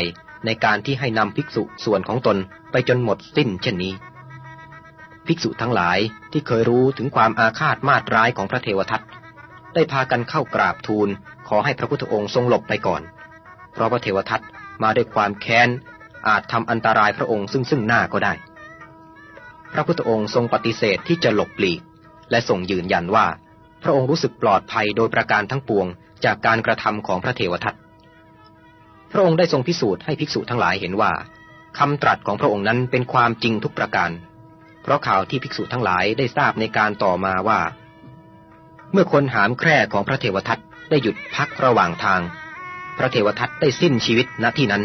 [0.46, 2.38] ในการที่ให้นำภิกษุส่วนของตน
[2.72, 3.94] ไปจนหมดสิ้นเช่นนี้
[5.28, 6.00] ภิกษุทั้งหลาย
[6.32, 9.02] ที่เคยรู้ถึงความอาฆาตมาตร้ายของพระเทวทัต
[9.74, 11.10] ได้พากันเข้ากราบทูล
[11.50, 13.02] ขอให้พระพุทธองค์ทรงหลบไปก่อน
[13.74, 14.42] เพราะพระเทวทัต
[14.84, 15.70] มาด้วยความแค้น
[16.28, 18.34] อาจทำอันตรายพระองค์ซึ่งซึ่งหน้าก็ได้
[19.74, 21.82] พระพุทธองค์ทรงปฏิเสธที่จะหลบหลีก
[22.32, 23.26] และทรงยืนยันว่า
[23.84, 25.88] พระองค์รู้สึกปลอดภัยโดยประการทั้งปวง
[26.26, 27.76] จากการกระทำของพระเทวทัต
[29.12, 31.12] พระองค์ได้ทรงพิสูจน์ให้ภิกษุทั้งหลายเห็นว่า
[31.80, 34.12] คำตรัสของพระองค์นั้นเป็นความจริงทุกประการ
[34.84, 37.60] เพราะข่าวที่ภิกษุทั้งหลายได้ทราบในการต่อมาว่า
[38.92, 40.60] เมื่อคนหามแคร่ของพระเทวทัต
[40.90, 42.22] ได้หยุดพักระหว่างทาง
[42.98, 44.84] พระเทวทัตได้สิ้นชีวิตณที่นั้น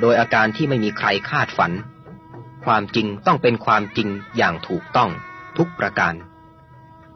[0.00, 1.72] โดยอาการที่ไม่มีใครคาดฝัน
[2.64, 5.10] ความจริงต้องเป็นความจริงอย่างถูกต้อง
[5.58, 6.14] ทุกประการ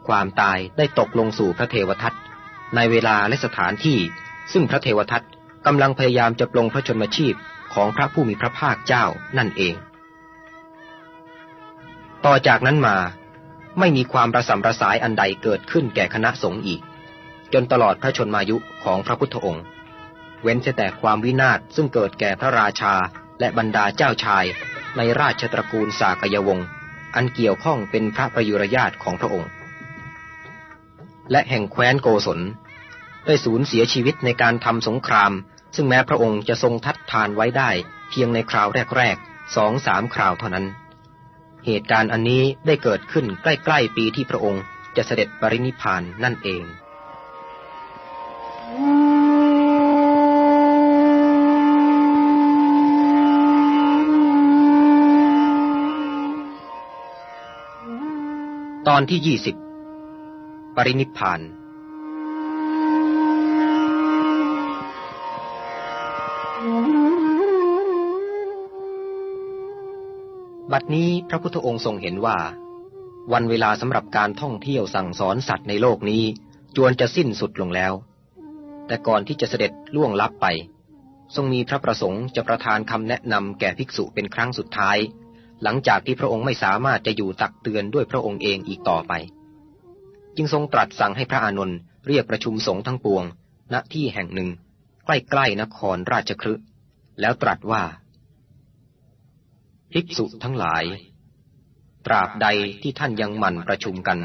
[0.07, 2.15] ความตายได้ตกลงสู่พระเทวทัต
[2.77, 3.99] ในเวลาและสถานที่
[4.53, 5.25] ซึ่งพระเทวทัต
[5.67, 7.35] กำลังพยายามจะปลงพระชนมชีพ
[7.75, 9.05] ของพระผู้มีพระภาคเจ้า
[9.39, 9.75] นั่นเอง
[12.25, 12.97] ต่อจากนั้นมา
[13.79, 16.83] ไม่มีความประสำระสายอันใดเกิดขึ้นแก่คณะสงฆ์อีก
[17.53, 19.65] จนตลอดพระชนมายุของพระพุทธองค์
[20.43, 22.95] เว้นแต่ความวินาศซึ่งเกิดแก่พระราชา
[23.41, 24.45] และบรรดาเจ้าชาย
[24.97, 26.67] ในราชตระกูลสากยวงศ์
[27.15, 29.51] อันเกี่ยวข้องเป็นพระประยุรญาตของพระองค์
[31.31, 32.41] และแห่งแคว้นโกศล
[33.27, 35.33] ได้สูญเสียชีวิตในการทำสงคราม
[35.77, 37.71] ซึ่งแม้พระองค์จะทรงทัดทานไว้ได้
[38.11, 40.67] เพียงในคราวแรกๆสองสามคราวเท่านั้น
[41.67, 44.63] เหตุการณ์อันนี้ได้เกิดขึ้นใกล้ๆปีที่พระองค์
[44.97, 46.63] จะเสด็จปรินิพานนั่นเอง
[48.67, 48.73] ตอน
[59.11, 59.57] ที่ยี่สิบ
[60.77, 61.41] ปรินิพาน
[70.73, 72.39] บัดนี้พระพุทธองค์ทรงเห็นว่า
[73.33, 76.23] วันเวลาสำหรับการท่องเที่ยวสั่งสอนสัตว์ในโลกนี้
[76.77, 77.95] จวนจะสิ้นสุดลงแล้ว
[78.87, 80.47] แต่ก่อนที่จะเสด็จล่วงลับไป
[81.35, 84.99] ทรงมีพระประสงค์จะประทานคำแนะนำแก่ภิกษุเป็นครั้งสุดท้าย
[85.63, 89.13] หลังจากที่พระองค์ไม่สามารถจะอยู่ตักเตือนด้วยพระองค์เองอีกต่อไป
[90.37, 93.25] จึงทรงตรัสสั่งให้พระอานนท์เรียกประชุมสงฆ์ทั้งปวง
[93.73, 94.51] ณที่แห่งหนึ่ง
[95.05, 96.55] ใกล้ๆนครราชครึ
[97.21, 97.83] แล้วตรัสว่า
[99.93, 100.85] ภิกษุทั้งหลาย
[102.07, 102.47] ตราบใด
[102.83, 104.19] ที่ท่านยังหมั่นประชุมกัน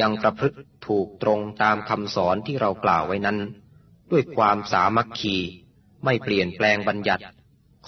[0.00, 3.38] ยังประพฤติถูกตรงตามคำสอนที่เรากล่าวไว้นั้น
[4.12, 5.36] ด้วยความสามัคคี
[6.04, 7.24] ไม่เปลี่ยนแปลงบัญญัติ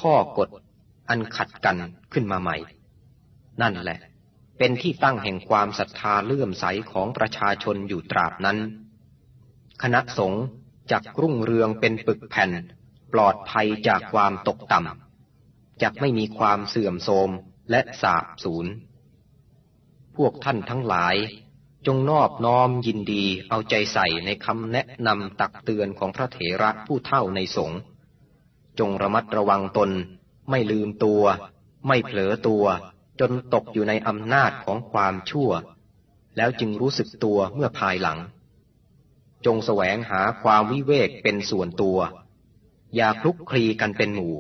[0.01, 0.49] ข้อกฎ
[1.09, 1.77] อันขัดกัน
[2.13, 2.57] ขึ้นมาใหม่
[3.63, 3.99] นั่นแหละ
[4.59, 8.59] เป็นที่ตั้งแห่งความศรัทธาเลื่อมใสของประชาชนอยู่ตราบนั้น
[9.83, 10.45] คณะสงฆ์
[10.93, 12.51] จักรุ่งเรืองเป็นปึกแผ่น
[13.13, 17.31] ปลอดภัยจากความตกต่ำจักไม่มีความเสื่อมโทรม
[17.71, 18.67] และสาบสูญ
[20.17, 21.15] พวกท่านทั้งหลาย
[21.87, 27.81] จงนอบน้อมยินดีเอาใจใส่ในคำแนะนำตักเตือนของพระเถระผู้เท่าในสงฆ์
[28.79, 29.91] จงระมัดระวังตน
[30.51, 31.23] ไม่ลืมตัว
[31.87, 32.65] ไม่เผลอตัว
[33.21, 35.51] จนตกอยู่ในอำนาจของความชั่ว
[36.37, 38.19] แล้วจึงรู้สึกตัวเมื่อภายหลัง
[39.47, 41.99] จงแสวงหาความวิเวกเป็นส่วนตัว
[42.95, 44.37] อย่าคลุกคลีกันเป็นหมู่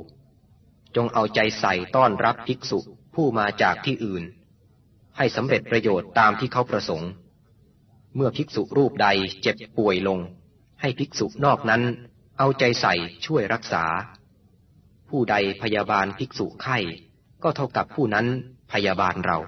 [0.96, 2.78] จงเอาใจใส่ต้อนรับภิกษุ
[3.14, 4.24] ผู้มาจากที่อื่น
[5.16, 7.11] ให้สำเร็จประโยชน์ตามที่เขาประสงค์
[8.14, 9.09] เมื่อภิกษุรูปใด
[9.42, 10.18] เจ็บป่วยลง
[10.81, 11.83] ให้ภิกษุนอกนั้น
[12.38, 12.94] เอาใจใส่
[13.27, 13.85] ช่วยรักษา
[15.09, 16.79] ผู้ใดพยาบาลภิกษุไข้
[17.42, 18.27] ก็เท่ากับผู้นั้น
[18.72, 19.38] พยาบาลเรา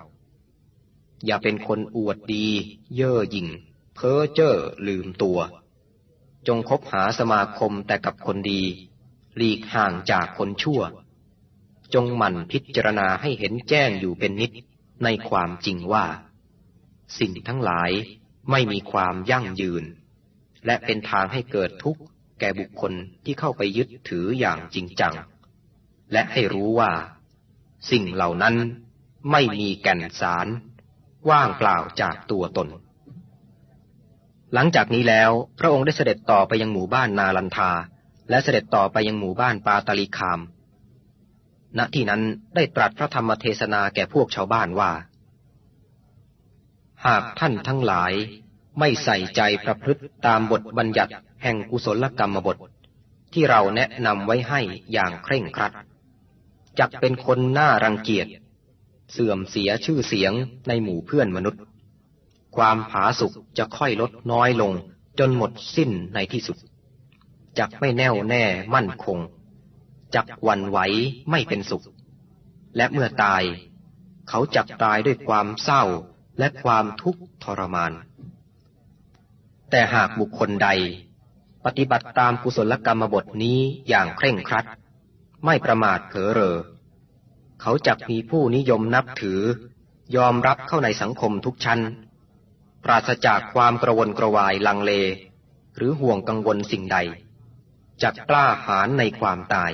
[1.26, 2.46] อย่าเป็นคนอวดดี
[2.94, 3.48] เย่อหยิ่ง
[3.94, 4.55] เพ้อเจ้อ
[4.87, 5.38] ลืมตัว
[6.48, 8.62] จงคบหาสมาคมแต่กับคนดี
[9.37, 10.83] หลีกห่างจากคนชั่ว
[11.94, 14.52] จงหมั่นพิจารณาให้เห็นแจ้งอยู่เป็นนิด
[15.05, 16.05] ในความจริงว่า
[17.18, 17.90] สิ่งทั้งหลาย
[18.50, 19.85] ไม่มีความยั่งยืน
[20.66, 22.02] และเป็นทางให้เกิดทุกข์
[22.40, 22.92] แก่บุคคล
[23.24, 25.14] ที่เข้าไปยึดถืออย่างจริงจัง
[26.12, 26.90] และให้รู้ว่า
[27.90, 28.54] สิ่งเหล่านั้น
[29.32, 30.46] ไม่มีแก่นสาร
[31.30, 32.68] ว่างเปล่าจากตัวตน
[34.54, 37.72] หลังจากนี้แล้วพระองค์ได้เสด็จต่อไปยังหมู่บ้านนาลันทา
[38.30, 40.40] และเสด็จต่อไปยังหมู่บ้านปาตาลีคาม
[41.78, 42.22] ณที่นั้น
[42.54, 44.90] ได้ตรัสพระธรรมเทศนาแก่พวกชาวบ้านว่า
[47.07, 48.12] หากท่านทั้งหลาย
[48.79, 52.57] ไม่ใส่ใจประพฤติตามบทบัญญัติแห่งกุศลกรรมบท
[53.33, 54.61] ที่เราแนะนำไว้ให้
[54.92, 55.73] อย่างเคร่งครัด
[56.79, 58.27] จักเป็นคนน้ารังเกียจ
[59.12, 60.33] เสื่อมเสียชื่อเสียง
[60.69, 61.62] ในหมู่เพื่อนมนุษย์
[62.57, 64.73] ความผาสุกจะค่อยลดน้อยลง
[65.19, 66.57] จนหมดสิ้นในที่สุด
[67.59, 69.19] จักไม่แน่วแน่มั่นคง
[70.14, 70.79] จักวันไหว
[71.31, 71.85] ไม่เป็นสุข
[72.77, 73.42] และเมื่อตาย
[74.29, 75.85] เขาจักตายด้วยความเศร้า
[76.38, 77.92] และความทุกข์ทรมาน
[79.70, 80.68] แต่หากบุคคลใด
[81.64, 84.66] ปฏิบัติตามกุศลกรรมบทนี้อย่างเคร่งครัด
[85.44, 86.59] ไม่ประมาทเผลอเรอ
[87.61, 89.40] เขาจักมีผู้นิยมนับถือ
[90.16, 91.81] ยอมรับเข้าในสังคมทุกชั้น
[92.85, 94.92] ปราศจากความกระวนกระวายลังเล
[95.77, 96.99] หรือห่วงกังวลสิ่งใด
[98.03, 99.72] จักกล้าหาญในความตาย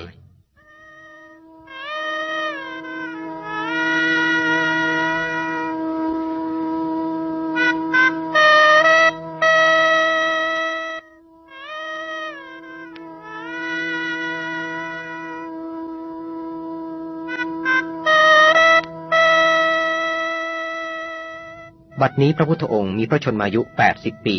[22.01, 24.37] บัดนี้พระพุทธองค์มีพระชนมายุแปดสิบปี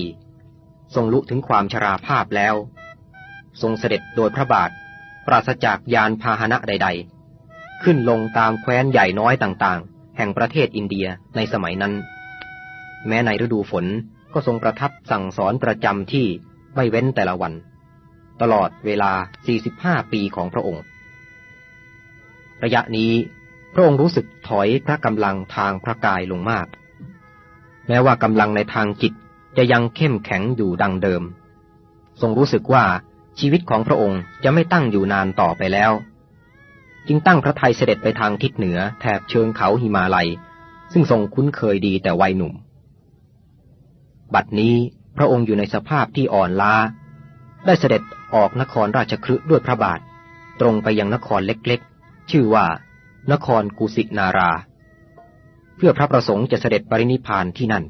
[0.95, 2.55] ทรงลุถึงความชราภาพแล้ว
[3.63, 4.71] ทรงเสด็จโดยพระบาท
[5.27, 6.89] ปราศจากยานพาหนะใด
[7.37, 11.93] ๆ ขึ้นลงตามแคว้นใหญ่น้อยต่างๆ แห่งประเทศอินเดียในสมัยนั้น
[13.07, 13.87] แม้ในฤดูฝน
[14.33, 16.27] ก็ทรงประทับสั่งสอนประจำที่
[16.75, 17.53] ไม่เว้นแต่ละวัน
[18.41, 19.13] ตลอดเวลา
[19.63, 20.83] 45 ปีของพระองค์
[22.65, 23.13] ระยะนี้
[23.75, 26.67] พระองค์รู้สึกถอยพระกำลังทางพระกายลงมาก
[27.89, 29.13] แม้ว่ากำลังในทางจิต
[29.57, 31.23] จะยังเข้มแข็งอยู่ดังเดิม
[32.21, 32.85] ทรงรู้สึกว่า
[33.39, 35.93] ชีวิตของพระองค์จะไม่ตั้งอยู่นานต่อไปแล้ว
[37.07, 40.29] จึงตั้งพระทัยเสด็จไปทางทิศเหนือแถบเชิงเขาหิมาลัย
[40.93, 42.53] ซึ่งทรงคุ้นเคยดีแต่วัยหนุ่ม
[44.35, 44.75] บัดนี้
[45.17, 46.75] พระองค์อยู่ในสภาพที่อ่อนล้า
[47.67, 48.03] ได้เสด็จ
[48.35, 50.01] ออกนครราชคฤห์ด้วยพระบาท
[50.61, 52.67] ตรงไปยังนครเล็กๆ ชื่อว่า
[53.33, 54.51] นครกุสินารา
[55.77, 57.85] เพื่อพระประสงค์จะเสด็จปรินิพานที่นั่น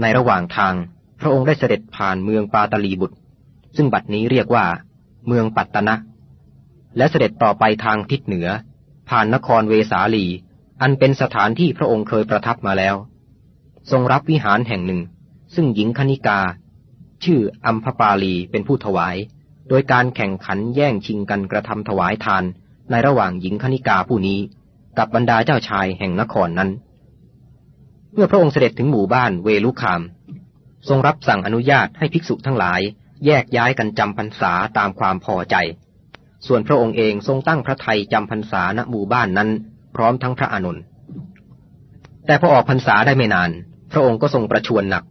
[0.00, 0.74] ในระหว่างทาง
[1.20, 3.16] พระองค์ได้เสด็จผ่านเมืองปาตลีบุตร
[3.76, 4.66] ซึ่งบัดนี้เรียกว่า
[5.26, 5.94] เมืองปัตตนะ
[6.96, 8.48] และเสด็จต่อไปทางทิศเหนือ
[9.08, 10.26] ผ่านนครเวสาลี
[10.82, 12.94] อันเป็นสถานที่พระองค์เคยประทับมาแล้ว
[13.90, 15.00] ทรงรับวิหารแห่งหนึ่ง
[15.54, 16.40] ซึ่งหญิงคณิกา
[17.24, 19.16] ชื่ออัมพปาลีเป็นผู้ถวาย
[19.68, 22.44] โดยการแข่งขันแย่งชิงกันกระทำถวายทาน
[22.90, 24.40] ในระหว่างหญิงคณิกาผู้นี้
[24.98, 26.70] กับบรรดาเจ้าชายแห่งนครนั้น
[28.12, 30.02] เมื่อพระองค์เสด็จถึงหมู่บ้านเวลุคาม
[30.88, 32.80] ทรงรับสั่งอนุญาตให้ภิกษุทั้งหลาย
[33.26, 35.56] แยกย้ายกันจำพรรษาตามความพอใจ
[36.46, 39.50] ส่วนพระองค์เองทรงตั้งพระไทยจำพรรษาณหมู่บ้านนั้น
[39.96, 40.82] พร้อมทั้งพระอานนท์
[42.26, 43.50] แต่พอออกพรรษาได้ไม่นาน
[43.92, 45.04] พระองค์ก็ทรงประชวรหนัก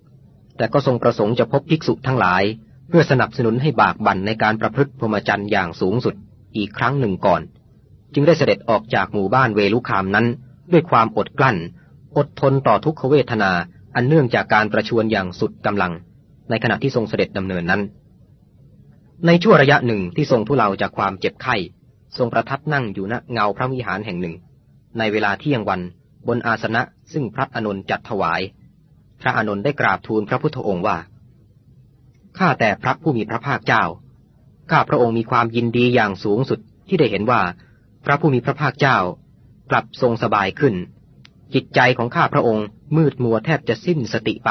[0.57, 2.43] แต่ก็ทรงประสงค์จะพบภิกษุทั้งหลาย
[2.87, 6.15] เพื่อสนับสนุนให้บากบั่นในการประพฤติพรหมจรรย์อย่างสูงสุด
[6.57, 7.41] อีกครั้งหนึ่งก่อน
[8.13, 10.25] จึงได้เสด็จออกจากหมู่บ้านเวลุคามนั้น
[10.71, 11.57] ด้วยความอดกลั้น
[12.17, 13.51] อดทนต่อทุกขเวทนา
[13.95, 15.93] อันเนื่องจากการประชวรอย่างสุดกำลัง
[16.49, 17.81] ในขณะที่ทรงเสด็จดำเนินนั้น
[19.25, 21.55] ในช่วงระยะหนึ่งที่ทรงทุเลาจากความเจ็บไข้
[22.17, 24.35] ทรงประทับนั่งอยู่ณเงาพระวิหารแห่งหนึ่ง
[24.97, 25.81] ในเวลาเที่ยงวัน
[26.27, 26.81] บนอาสนะ
[27.13, 28.41] ซึ่งพระอนุนจัดถวาย
[29.21, 30.97] พระอนุนได้กราบทูลพระพุทธองค์ว่า
[32.37, 33.83] ข้าแต่พระผู้มีพระภาคเจ้า
[34.71, 37.41] ข้าพระองค์มีความยินดีอย่างสูงสุดที่ได้เห็นว่า
[38.05, 38.97] พระผู้มีพระภาคเจ้า
[39.71, 40.75] กลับทรงสบายขึ้น
[41.53, 42.65] จิตใจของข้าพระองค์
[42.97, 44.49] มืดมัวแทบจะสิ้นสติไป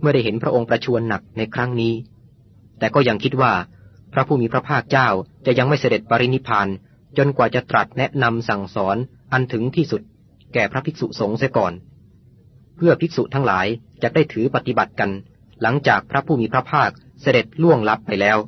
[0.00, 1.94] เมื่อได้เห็นพระองค์ประชวรหนักในครั้งนี้
[2.78, 3.52] แต่ก็ยังคิดว่า
[4.12, 5.08] พระผู้มีพระภาคเจ้า
[5.46, 6.68] จะยังไม่เสด็จปรินิพาน
[7.18, 8.96] จนกว่าจะตรัสแนะนำสั่งสอน
[9.32, 10.02] อันถึงที่สุด
[10.54, 11.72] แก่พระภิกษุสงฆ์เสียก่อน
[12.76, 13.66] เพื่อภิกษุทั้งหลาย
[14.02, 15.10] จะได้ถือปฏิบัติกัน
[15.62, 16.90] หลังจากพระผู้มีพระภาค
[17.22, 18.38] เสด็จล่วงลับไปแล้ว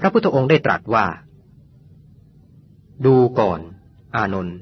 [0.00, 1.06] พระพุทธองค์ได้ตรัสว่า
[3.06, 3.60] ดูก่อน
[4.16, 4.56] อานนท์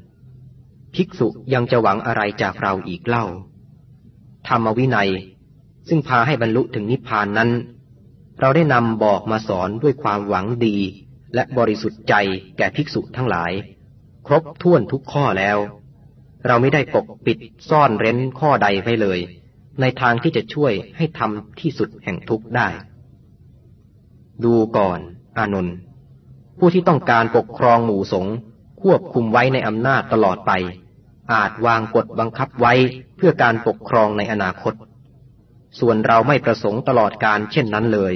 [0.94, 3.26] ภิกษุยังจะหวังอะไรจากเราอีกเล่า
[4.48, 5.10] ธรรมวินัย
[5.88, 7.50] ซึ่งพาให้บรรลุถึงนิพพานนั้น
[8.40, 10.76] เราได้นำบอกมาสอนด้วยความหวังดี
[11.34, 12.14] และบริสุทธิ์ใจ
[12.56, 13.52] แก่ภิกษุทั้งหลาย
[14.26, 15.58] ครบถ้วนทุกข้อแล้ว
[16.46, 17.38] เราไม่ได้ปกปิด
[17.70, 19.18] ซ่อนเร้นข้อใดไว้เลย
[19.80, 22.68] ในทางที่จะช่วยให้ทำที่สุดแห่งทุกได้
[24.44, 24.98] ดูก่อน
[25.38, 25.76] อานนท์
[26.58, 28.34] ผู้ที่ต้องการปกครองหมู่สงฆ์
[28.82, 30.52] ควบคุมไว้ในอำนาจตลอดไป
[31.32, 32.74] อาจวางกฎบังคับไว้
[33.16, 34.74] เพื่อการปกครองในอนาคต
[35.80, 38.14] ส่วนเราไม่ประสงค์ตลอดการเช่นนั้นเลย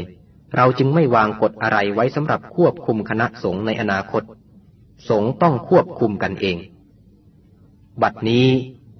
[0.57, 4.23] เราจึงไม่วางกฎอะไรไว้สำหรับควบคุมคณะสงฆ์ในอนาคต
[5.09, 6.57] สงฆ์ต้องควบคุมกันเอง
[8.03, 8.47] บัดนี้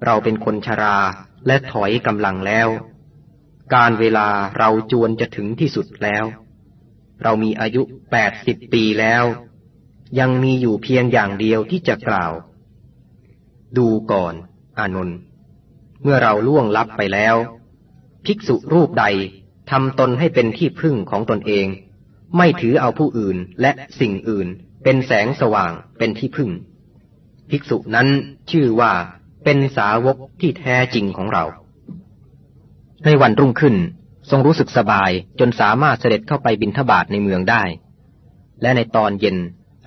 [0.05, 0.97] เราเป็นคนชรา
[1.47, 2.67] และถอยกำลังแล้ว
[3.75, 6.25] การเวลาเราจวนจะถึงที่สุดแล้ว
[7.23, 9.23] เรามีอายุแปดสิบปีแล้ว
[10.19, 12.33] ยังมีอยู่เพียงอย่างเดียวที่จะกล่าว
[13.77, 14.33] ดูก่อน
[14.79, 15.17] อานนท์
[16.03, 17.35] เมื่อเราล่วงลับไปแล้ว
[18.25, 19.05] ภิกษุรูปใด
[19.71, 21.67] ทำตนให้เป็นที่พึ่งของตนเอง
[22.37, 24.47] ไม่ถือเอาผู้อื่นและสิ่งอื่น
[24.83, 26.49] เป็นแสงสว่างเป็นที่พึ่ง
[27.49, 28.07] ภิกษุนั้น
[28.51, 28.91] ชื่อว่า
[29.43, 31.43] เป็นสาวกที่แท้จริงของเรา
[33.05, 33.75] ในวันรุ่งขึ้น
[34.29, 37.63] ทรงรู้สึกสบายจนสามารถเสด็จเข้าไปบินทบาทในเมืองได้
[38.61, 39.37] และในตอนเย็น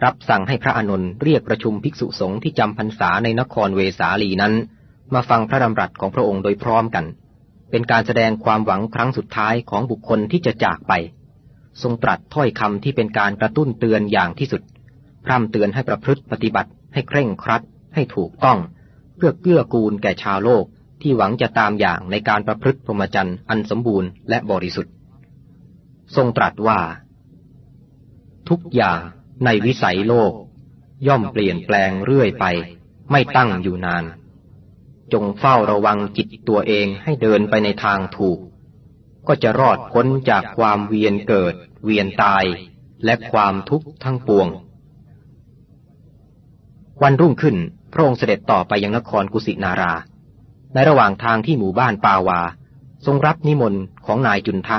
[0.05, 4.55] รับสั่งให้พระอานนท์เรียกประชุมภิกษุสงฆ์ที่จำพรรษาในนครเวสาลีนั้น
[5.15, 7.05] มาฟังพระดำรัสของพระองค์โดยพร้อมกัน
[7.71, 10.93] เป็นการแสดงความหวังครั้งสุดท้ายของบุคคลที่จะจากไป
[11.83, 14.63] ทรงตรัสถ้อยคำที่เป็นการกระตุ้นเตือนอย่างที่สุด
[15.25, 17.63] พร่ำเตือนให้ประพฤติปฏิบัติ ให้เคร่งครัด
[17.95, 18.59] ให้ถูกต้อง
[19.17, 20.65] เพื่อเกื้อกูลแก่ชาวโลก
[21.03, 24.95] ที่หวังจะตามอย่างในการประพฤติพรหมจรรย์อันสมบูรณ์และบริสุทธิ์
[26.17, 26.81] ทรงตรัสว่า
[28.49, 28.99] ทุกอย่าง
[29.45, 30.33] ในวิสัยโลก
[31.07, 32.45] ย่อมเปลี่ยนแปลงเรื่อยไป
[33.11, 34.05] ไม่ตั้งอยู่นาน
[35.13, 38.39] จงเฝ้าระวังจิตตัวเองให้เดินไปในทางถูก
[39.29, 42.45] ก็จะรอดพ้นจากความเวียนเกิด เวียนตาย
[43.05, 44.49] และความทุกข์ทั้งปวง
[47.03, 47.57] วันรุ่งขึ้น
[47.93, 49.93] พระองค์เสด็จต่อไปยังนครกุสินารา
[50.75, 52.41] ในระหว่างทางที่หมู่บ้านปาวา
[53.07, 54.79] ทรงรับนิมนต์ของนายจุนทะ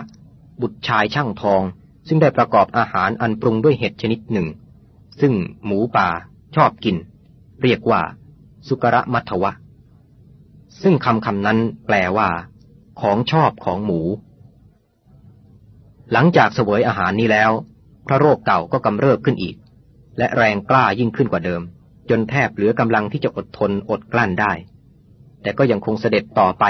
[0.62, 1.62] บุตรชายช่างทอง
[2.08, 4.48] ซึ่งได้ประกอบอาหารอันปรุงด้วยเห็ดชนิดหนึ่ง
[5.22, 5.34] ซึ่ง
[5.66, 6.10] หมูป่า
[6.56, 6.96] ชอบกิน
[7.62, 8.02] เรียกว่า
[8.68, 9.52] สุกระมัทวะ
[10.82, 12.30] ซึ่งคำคำนั้นแปลว่า
[13.02, 14.02] ของชอบของหมู
[16.12, 17.52] หลังจากเสวยอาหารนี้แล้ว
[18.08, 19.56] พระโรคเก่าก็กำเริบขึ้นอีก
[20.18, 21.62] และแรงกล้ายิ่งขึ้นกว่าเดิม
[22.10, 24.52] จนแทบเหลือกำลังที่จะอดทนอดกลั้นได้
[25.42, 26.66] แต่ก็ยังคงเสด็จต่อไป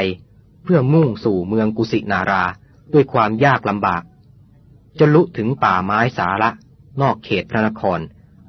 [0.64, 2.44] เพื่อมุ่งสู่เมืองกุสินารา
[2.94, 4.04] ด้วยความยากลำบาก
[5.00, 6.50] จนลุถึงป่าไม้สาระ
[7.02, 8.00] นอกเขตพระนคร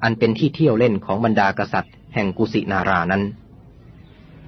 [0.03, 3.23] อันเป็นที่เที่ยวเล่นของบรรดากษัตริย์ แห่งกุสินารานั้น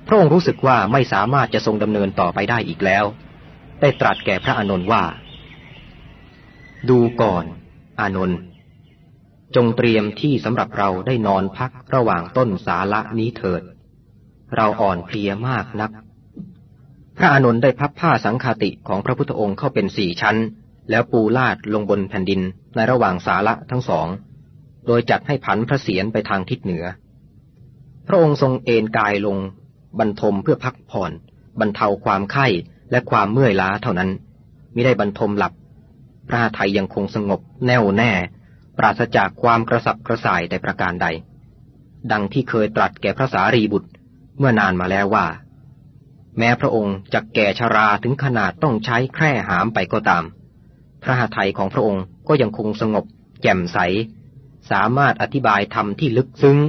[0.08, 3.06] พระองค์รู้สึกว่าไม่สามารถจะทรงดำเนินต่อไปได้อีกแล้ว
[3.82, 5.04] ได้ตรัสแก่พระอานนท์ว่า
[6.90, 7.46] ดูก่อน
[8.00, 8.40] อานนท์
[9.56, 13.62] จงเตรียมที่สำหรับเราได้นอนพักระหว่างต้นสาละนี้เถิด
[14.56, 15.92] เราอ่อนเพลียมากนัก
[17.18, 20.38] พระอานนท์ได้พับผ้าสังคาติของพระพุทธองค์เข้าเป็นสี่ชั้น
[20.90, 22.42] แล้วปูลาดลงบนแผ่นดิน
[22.76, 24.08] ในระหว่างสาละทั้งสอง
[24.88, 26.86] โดยจัดให้ผันพระเศียรไปทางทิศเหนือ
[28.08, 29.38] พระองค์ทรงเอนกายลง
[30.00, 31.12] บรรทมเพื่อพักผ่อน
[31.60, 32.48] บรรเทาความไข้
[32.92, 34.10] และความเมื่อยล้าเท่านั้น
[34.76, 35.54] มิได้บรรทมหลับ
[36.30, 38.12] พระไทยยังคงสงบแน่วแน่
[38.78, 41.08] ปราศจากความกระสับกระส่ายแต่ประการใด
[42.12, 43.90] ดังที่เคยตรัสแก่พระสารีบุตร
[44.38, 45.28] เมื่อนานมาแล้วว่า
[46.38, 50.24] แม้พระองค์จะแก่ชราถึงขนาดต้องใช้แคร่หามไปก็ตาม
[51.04, 53.06] พระหทัยของพระองค์ก็ยังคงสงบ
[53.42, 53.78] แจ่มใส
[54.72, 56.60] สามารถอธิบายธรรมที่ลึกซึ้ง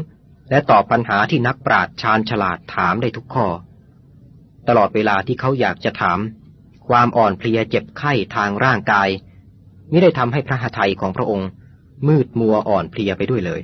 [0.51, 3.47] และตอบปัญหาที่นักปราชญ์ชาญฉลาดถามได้ทุกข้อ
[4.69, 6.19] ตลอดเวลาที่เขาอยากจะถาม
[6.89, 9.09] ความอ่อนเพลียเจ็บไข้ทางร่างกาย
[9.91, 11.49] ไม่ได้ทำให้พระหทัยของพระองค์
[12.09, 13.61] มืดมัวอ่อนเพลียไปด้วยเลย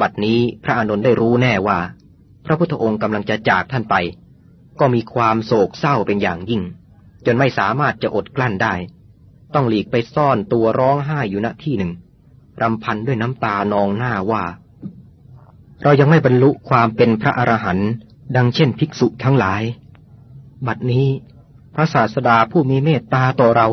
[0.00, 1.78] บัดนี้พระอานนท์ได้รู้แน่ว่า
[2.46, 3.94] พระพุทธองค์กำลังจะจากท่านไป
[4.80, 6.62] ก็มีความโศกเศร้าเป็นอย่างยิ่ง
[7.26, 8.74] จนไม่สามารถจะอดกลั้นได้
[9.54, 11.92] ต้องหลีกไปซ่อนตัวร้องไห้อยู่ณที่หนึ่ง
[12.62, 14.44] รำพันด้วยน้ำตานองหน้าว่า
[15.82, 17.90] เรายังไม่บรรลุความเป็นพระอรหันต์
[18.36, 19.62] ดังเช่นภิกษุทั้งหลาย
[20.66, 21.06] บัดนี้
[21.74, 23.68] พระศาสดาผู้มีเมตตาต่อเรา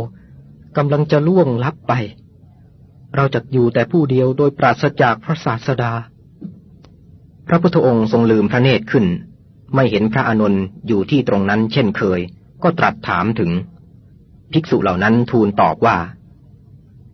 [0.78, 1.94] กำลังจะล่วงลับไป
[3.16, 5.94] เราจะอยู่แต่ผู้เดียวโดยปราศจากพระศาสดา
[7.52, 9.06] พระพุทธองค์ทรงลืมพระเนตรขึ้น
[9.76, 12.20] ไม่เห็นพระอานนท์อยู่ที่ตรงนั้นเช่นเคย
[12.64, 13.52] ก็ตรัสถามถึง
[14.52, 15.98] ภิกษุเหล่านั้นทูลตอบว่า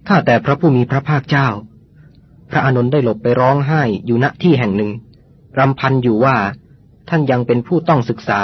[0.08, 1.48] ถ้าแต่พระผู้มีพระภาคเจ้า
[2.50, 4.92] พระอานนท์ได้หลบไปร้องไห้อยู่ณที่แห่งหนึ่ง
[5.58, 6.38] รำพันอยู่ว่า
[7.10, 8.42] ท่านยังเป็นผู้ต้องศึกษา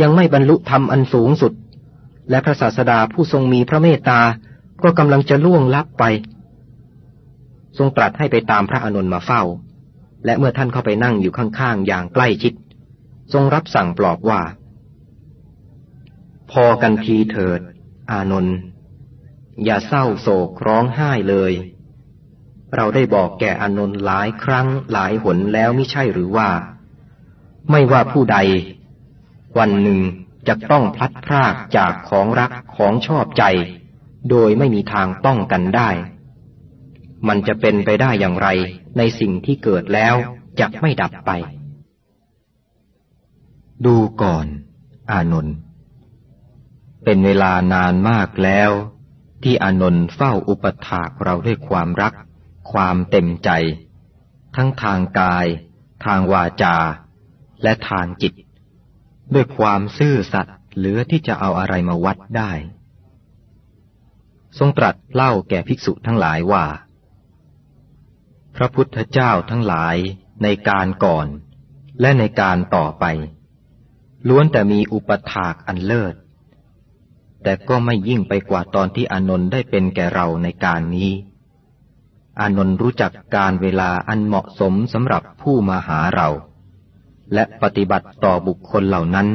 [0.00, 1.52] ยังไม่บรรลุธรรมอันสูงสุด
[2.30, 4.20] และพระศาสดาผู้ทรงมีพระเมตตา
[4.82, 6.04] ก็กำลังจะล่วงลับไป
[7.78, 9.42] ทรงตรัสให้ไปตามพระอานนท์มาเฝ้า
[10.24, 12.52] และเมื่อท่านเข้าไปนั่งอยู่ข้างๆ อย่างใกล้ชิด
[13.32, 14.40] ทรงรับสั่งปลอบว่า
[16.50, 17.60] พอกันทีเถิด
[18.10, 18.56] อานนท์
[19.64, 21.52] อย่าเศร้าโศกร้องไห้เลย
[22.74, 26.48] เราได้บอกแก่อนนท์หลายครั้งหลายหนแล้วไม่ใช่หรือว่า
[27.70, 28.38] ไม่ว่าผู้ใด
[29.58, 30.00] วันหนึ่ง
[30.48, 33.44] จะต้องพลัดพรากจากของรักของชอบใจ
[34.30, 35.90] โดยไม่มีทางป้องกันได้
[37.28, 38.48] มันจะเป็นไปได้อย่างไร
[38.98, 40.14] ในสิ่งที่เกิดแล้ว
[40.60, 41.30] จะไม่ดับไป
[43.86, 44.46] ดูก่อน
[45.10, 45.56] อานนท์
[47.04, 48.70] เป็นเวลานานมากแล้ว
[49.42, 52.12] ที่อานนท์เฝ้าอุปถากเราด้วยความรัก
[52.72, 53.50] ความเต็มใจ
[54.56, 55.46] ทั้งทางกาย
[56.04, 56.76] ทางวาจา
[57.62, 58.32] และทางจิต
[59.34, 62.52] ด้วยความซื่อสัตย์เหลือที่จะเอาอะไรมาวัดได้
[64.58, 66.64] ทรงตรัสเล่าแก่ภิกษุทั้งหลายว่า
[68.60, 69.96] พระพุทธเจ้าทั้งหลาย
[70.42, 71.26] ในการก่อน
[72.00, 73.04] และในการต่อไป
[74.28, 76.14] ล้วนแต่มีอุปถากอันเลิศ
[77.42, 81.10] แต่ก็ไม่ยิ่งไปกว่าตอนที่อนนท์ได้เป็นแก่เราในการนี้
[82.40, 86.28] อนนท์รู้จักการเวลาอันเหมาะสมสำหรับผู้มาหาเรา
[87.34, 89.28] และปฏิบัติต่อบุคคลเหล่านั้น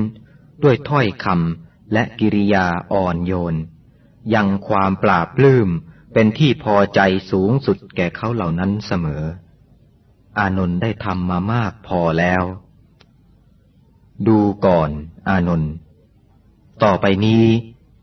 [0.63, 3.55] ด้วยถ้อยคำและกิริยาอ่อนโยน
[4.34, 5.69] ยังความปราบลื้ม
[6.14, 7.01] เป็นที่พอใจ
[7.32, 9.24] สูงสุดแก่เขาเหล่านั้นเสมอ
[10.39, 12.43] อานนท์ได้ทำมามากพอแล้ว
[14.28, 14.89] ดูก่อน
[15.30, 15.72] อานนท์
[16.84, 17.45] ต่อไปนี้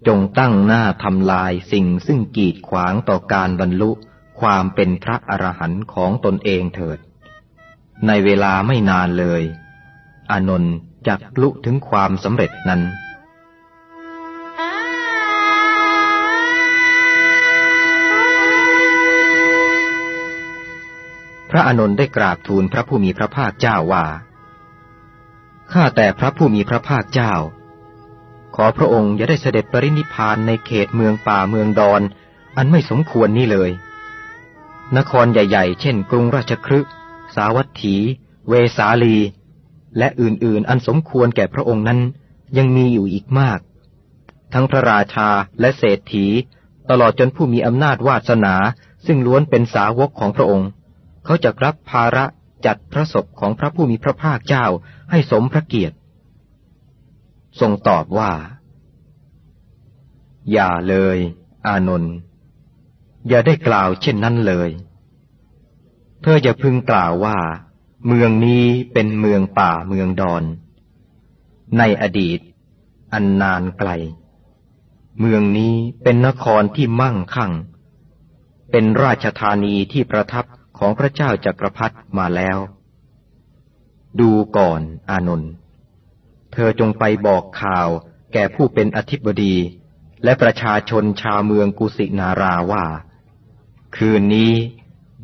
[0.09, 3.91] จงตั้งหน้าทำลายสิ่งซึ่งกีดขวางต่อการบรรลุ
[4.41, 6.99] ความเป็นพระอรหันต์ของตนเองเถิด
[8.07, 9.43] ในเวลาไม่นานเลย
[10.31, 10.75] อานนท์
[11.09, 12.83] จักลุถึงความสำเร็จนั้น
[21.51, 24.05] พระอานนท์ได้กราบทูลพระผู้มีพระภาคเจ้าว่า
[25.73, 27.33] ข้าแต่พระผู้มีพระภาคเจ้า
[28.57, 32.03] ขอพระองค์อย่าได้เสด็จปรินิพานในเขตเมืองป่าเมืองดอน
[32.57, 33.71] อันไม่สมควรนี่เลย
[34.97, 36.81] นครใหญ่ๆ เช่น กรุงราชครึ
[37.35, 37.97] สาวัตถี
[38.49, 39.17] เวสาลี
[39.99, 42.01] และอื่นๆ อันสมควรแก่พระองค์นั้น
[42.57, 43.61] ยังมีอยู่อีกมาก
[44.53, 45.29] ทั้งพระราชา
[45.61, 46.27] และเศรษฐี
[46.91, 48.55] ตลอดจนผู้มีอำนาจวาสนา
[49.07, 50.69] ซึ่งล้วนเป็นสาวกของพระองค์
[51.25, 52.25] เขาจะรับภาระ
[52.67, 54.67] จัดพระศพของพระผู้มีพระภาคเจ้า
[55.11, 55.97] ให้สมพระเกียรติ
[57.61, 58.33] ทรงตอบว่า
[60.53, 61.19] อย่าเลย
[61.67, 62.15] อานนท์
[63.29, 64.71] อย่าได้กล่าวเช่นนั้นเลย
[66.23, 67.39] เธออย่าพึงกล่าวว่า
[68.07, 70.45] เมืองนี้เป็นเมืองป่าเมืองดอน
[71.79, 72.39] ในอดีต
[73.13, 73.91] อันนานไกล
[75.21, 77.53] เมืองนี้เป็นนครที่มั่งคั่ง
[78.71, 80.45] เป็นราชธานีที่ประทับ
[80.81, 82.59] ของพระเจ้าจักรพรรดิมาแล้ว
[84.21, 85.53] ดูก่อนอานนท์
[86.53, 87.89] เธอจงไปบอกข่าว
[88.33, 89.55] แก่ผู้เป็นอธิบดี
[90.25, 92.85] และประชาชนชาวเมืองกุสินาราว่า
[93.97, 94.53] คืนนี้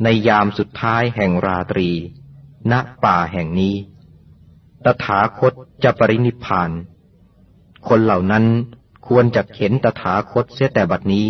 [0.03, 1.91] ในยามสุดท้ายแห่งราตรี
[2.71, 2.73] ณ
[3.05, 3.75] ป่าแห่งนี้
[4.85, 5.53] ตถาคต
[5.85, 6.71] จะปรินิพาน
[7.89, 8.45] คนเหล่านั้น
[9.09, 11.29] ควรจะเห็นตถาคตเสียแต่บัดนี้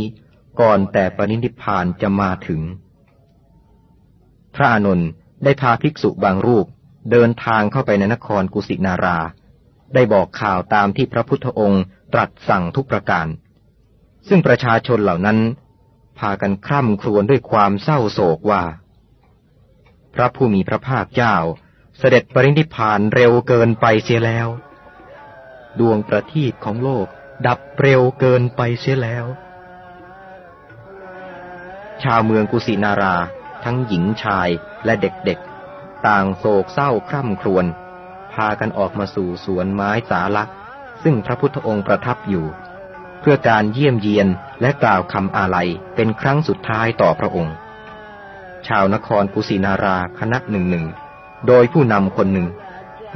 [0.61, 2.61] ก่อนแต่ปรินิพานจะมาถึง
[4.57, 5.09] พระอานนท์
[5.45, 6.67] ได้พาภิกษุบางรูป
[7.11, 9.19] เดินทางเข้าไปในนครกุสินารา
[9.95, 13.27] ได้บอกข่าวตามที่พระพุทธองค์ตรัสสั่งทุกประการ
[14.29, 15.39] ซึ่งประชาชนเหล่านั้น
[16.19, 18.65] พากันคร่ำครวญด้วยความเศร้าโศกว่า
[20.15, 21.37] พระผู้มีพระภาคเจ้า
[21.99, 24.49] เสด็จปรินิพานเร็วเกินไปเสียแล้ว
[25.81, 27.07] ดวงประทีปของโลก
[27.47, 29.27] ดับเร็วเกินไปเสียแล้ว
[32.03, 33.17] ชาวเมืองกุสินารา
[33.65, 34.49] ทั้งหญิงชาย
[34.85, 37.67] และเด็กๆ ต่างโศกเศร้าคร่ำครวญ
[38.33, 40.51] พากันออกมาสู่สวนไม้สาลัก
[41.03, 42.47] ซึ่งพระพุทธองค์ประทับอยู่
[43.21, 44.29] เพื่อการเยี่ยมเยียน
[44.61, 47.55] และกล่าวคำอาลัยเป็นครั้งสุดท้ายต่อพระองค์
[48.67, 50.87] ชาวนครกุสินาราคณะหนึ่งหนึ่ง
[51.47, 52.49] โดยผู้นำคนหนึ่ง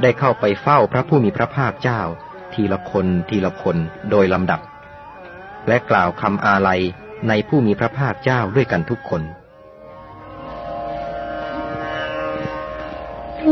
[0.01, 2.01] ได้เข้าไปเฝ้าพระผู้มีพระภาคเจ้า
[2.53, 3.77] ทีละคนทีละคน
[4.09, 4.61] โดยลำดับ
[5.67, 6.81] และกล่าวคำอาลัย
[7.27, 9.21] ในผู้มีพระภาคเจ้าด้วยกันทุกคน
[13.41, 13.45] ใน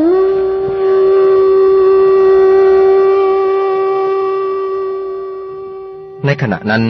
[6.41, 6.83] ขณะนั้น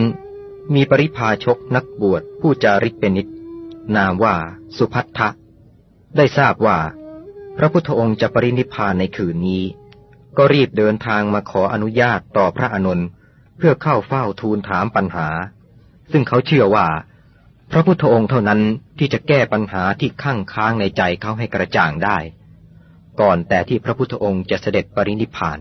[0.76, 3.28] มีปริพาชกนักบวชผู้จาริกเป็นนิด
[3.96, 4.36] นามว่า
[4.78, 5.30] สุพัทธะ
[6.18, 6.78] ได้ทราบว่า
[7.58, 9.64] พระพุทธองค์จะปรินิพานในคืนนี้
[10.38, 13.00] ก็รีบเดินทางมาขออนุญาตต่อพระอานน
[13.58, 15.28] เพื่อเข้าเฝ้าทูลถามปัญหา
[16.12, 16.88] ซึ่งเขาเชื่อว่า
[17.72, 18.62] พระพุทธองค์เท่านั้น
[18.98, 22.18] ที่จะแก้ปัญหาที่ข้างค้างในใจเขาให้กระจ่างได้
[23.22, 25.60] ก่อนแต่ที่พระพุทธองค์จะเสด็จปรินิพาน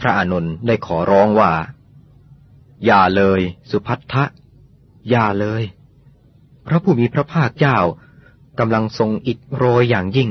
[0.00, 1.52] พระอานนท์ได้ขอร้องว่า
[2.84, 3.40] อย่าเลย
[3.70, 4.24] สุพัทธะ
[5.10, 5.62] อย่าเลย
[6.66, 7.78] พระผู้มีพระภาคเจ้า
[8.58, 10.30] กำลังทรงอิดโรยอย่างยิ่ง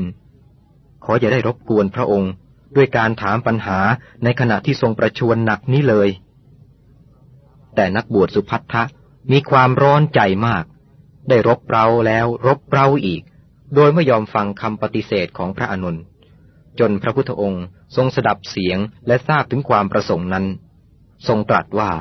[1.03, 2.31] ขออย่าได้รบกวนพระองค์
[2.75, 3.79] ด้วยการถามปัญหา
[4.23, 6.09] ในขณะที่ทรงประชวรหนักนี้เลย
[7.75, 8.83] แต่นักบวชสุพัทธะ
[9.31, 10.63] มีความร้อนใจมาก
[11.29, 13.21] ได้รบเร้าแล้วรบเร้าอีก
[13.75, 15.97] โดยไม่ยอมฟังคำปฏิเสธของพระอนุน
[16.79, 17.65] จนพระพุทธองค์
[17.95, 20.45] ทรงสดับเสียงและทราบถึงความประสงค์นั้น
[21.27, 21.91] ทรงตรัสว่า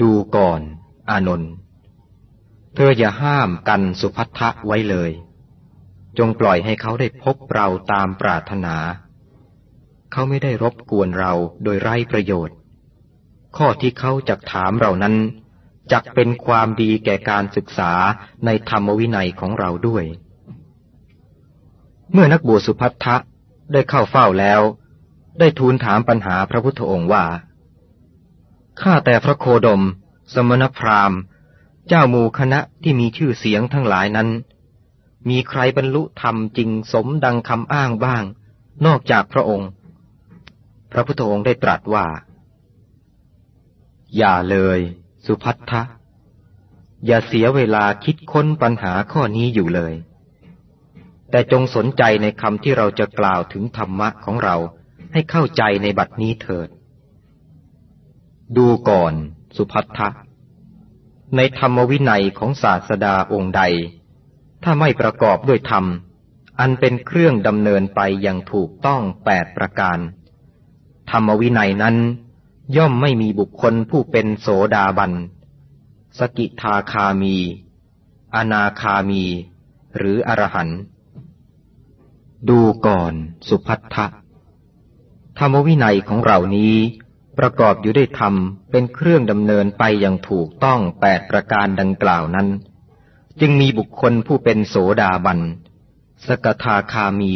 [0.00, 0.60] ดูก่อน
[1.10, 1.52] อานนท์
[2.74, 5.10] เธออย่าห้ามกันสุพัทธะไว้เลย
[6.18, 8.76] จงปล่อยให้เขาได้พบเราตามปรารถนา
[10.12, 11.32] เขาไม่ได้รบกวนเรา
[11.64, 12.56] โดยไร้ประโยชน์
[13.56, 15.14] ข้อที่เขาจะถามเรานั้น
[15.92, 17.92] จักเป็นความดีแก่การศึกษา
[18.44, 20.04] ในธรรมวินัยของเราด้วย
[22.12, 23.16] เมื่อนักบวชสุพัทธะ
[23.72, 24.60] ได้เข้าเฝ้าแล้ว
[25.38, 27.24] ได้ทูลถามปัญหาพระพุทธองค์ว่า
[28.80, 29.82] ข้าแต่พระโคดม
[30.34, 31.18] สมณพราหมณ์
[31.88, 34.28] เจ้าหมู่คณะที่มีชื่อเสียงทั้งหลายนั้น
[35.28, 38.24] มีใครบรรลุธรรมจริงสมดังคำอ้างบ้าง
[38.86, 39.68] นอกจากพระองค์
[40.92, 42.06] พระพุทธองค์ได้ตรัสว่า
[44.16, 44.80] อย่าเลย
[45.26, 45.82] สุพัทธะ
[47.06, 49.94] อย่าเสียเวลาคิดค้นปัญหาข้อนี้อยู่เลย
[51.30, 54.56] แต่จงสนใจในคำที่เราจะกล่าวถึงธรรมะของเรา
[55.12, 56.68] ให้เข้าใจในบัดนี้เถิด
[58.56, 59.14] ดูก่อน
[59.56, 60.08] สุพัทธะ
[61.36, 63.62] ในธรรมวินัยของศาสดาองค์ใด
[64.62, 65.84] ถ้าไม่ประกอบด้วยธรรม
[66.60, 69.98] อันเป็นเครื่องดำเนินไปอย่างถูกต้องแปดประการ
[71.10, 71.96] ธรรมวินัยนั้น
[72.76, 75.12] ย่อมไม่มีบุคคลผู้เป็นโสดาบัน
[76.18, 77.36] สกิทาคามี
[78.34, 79.24] อนาคามี
[79.96, 80.78] หรืออรหันต์
[82.48, 83.14] ดูก่อน
[83.48, 84.06] สุพัทธะ
[85.38, 86.74] ธรรมวินัยของเรานี้
[87.38, 88.34] ประกอบอยู่ด้วยธรรม
[88.70, 92.48] เป็นเครื่องดำเนินไปอย่างถูกต้องแปดประการดังกล่าวนั้น
[93.40, 95.40] จึงมีบุคคลผู้เป็นโสดาบัน
[96.26, 97.34] สกทาคามี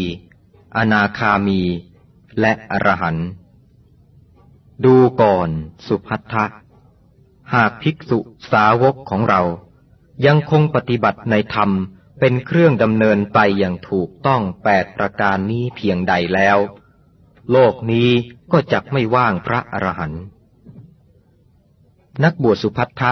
[0.76, 1.60] อนาคามี
[2.40, 3.26] และอรหันต์
[4.84, 5.48] ดูก่อน
[5.86, 6.44] สุพัทธะ
[7.54, 8.18] หากภิกษุ
[8.52, 9.42] สาวกของเรา
[10.26, 11.70] ยังคงปฏิบัติในธรรม
[12.20, 16.58] เป็นเครื่องดำเนินไปอย่างถูกต้องแปดประการนี้เพียงใดแล้ว
[17.50, 18.10] โลกนี้
[18.52, 20.22] ก็จักไม่ว่างพระอรหันต์
[22.24, 23.10] นักบวชสุพัทธะ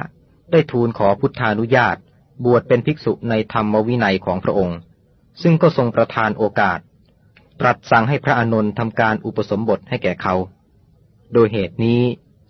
[0.52, 1.96] ได้ทูลขอพุทธานุญาต
[2.44, 4.78] บวชเป็นภิกษุในธรรมวินัยของพระองค์
[5.42, 6.78] ซึ่งก็ทรงประทานโอกาส
[7.60, 10.34] ตรัสสั่งให้พระอานนท์ทำการอุปสมบทให้แก่เขา
[11.34, 12.02] โดยเหตุนี้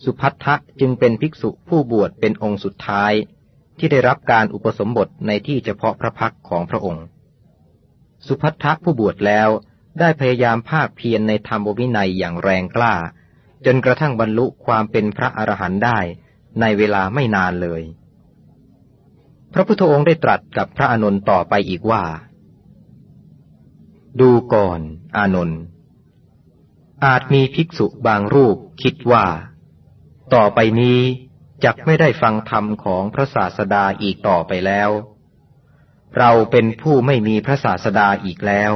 [0.05, 3.13] สุพัทธะจึงเป็นภิกษุผู้บวชเป็นองค์สุดท้าย
[3.79, 7.05] ที่ได้รับการอุปสมบทในที่เฉพาะพระพักของพระองค์
[8.27, 9.49] สุพัทธะผู้บวชแล้ว
[10.01, 12.95] ได้พยายามภาคเพียรในธรรมวินัยอย่างแรงกล้า
[13.67, 15.99] จนกระทั่งบรรลุความเป็นพระอรหันต์ได้
[16.61, 17.83] ในเวลาไม่นานเลย
[19.53, 22.03] พระพุทธองค์ได้ตรัสกับพระอานนท์ต่อไปอีกว่า
[24.21, 24.81] ดูก่อน
[25.17, 25.61] อานนท์
[27.05, 29.27] อาจมีภิกษุบางรูปคิดว่า
[30.35, 31.01] ต่อไปนี้
[31.65, 34.91] จักไม่ได้ฟังธรรมของพระศาสดาอีกต่อไปแล้ว
[36.19, 38.73] เราเป็นผู้ไม่มีพระศาสดาอีกแล้ว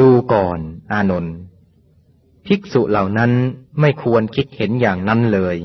[0.00, 0.58] ดูก่อน
[0.92, 1.36] อานนท์
[2.46, 3.32] ภิกษุเหล่านั้น
[3.80, 5.56] ไม่ควรคิดเห็นอย่างนั้นเลย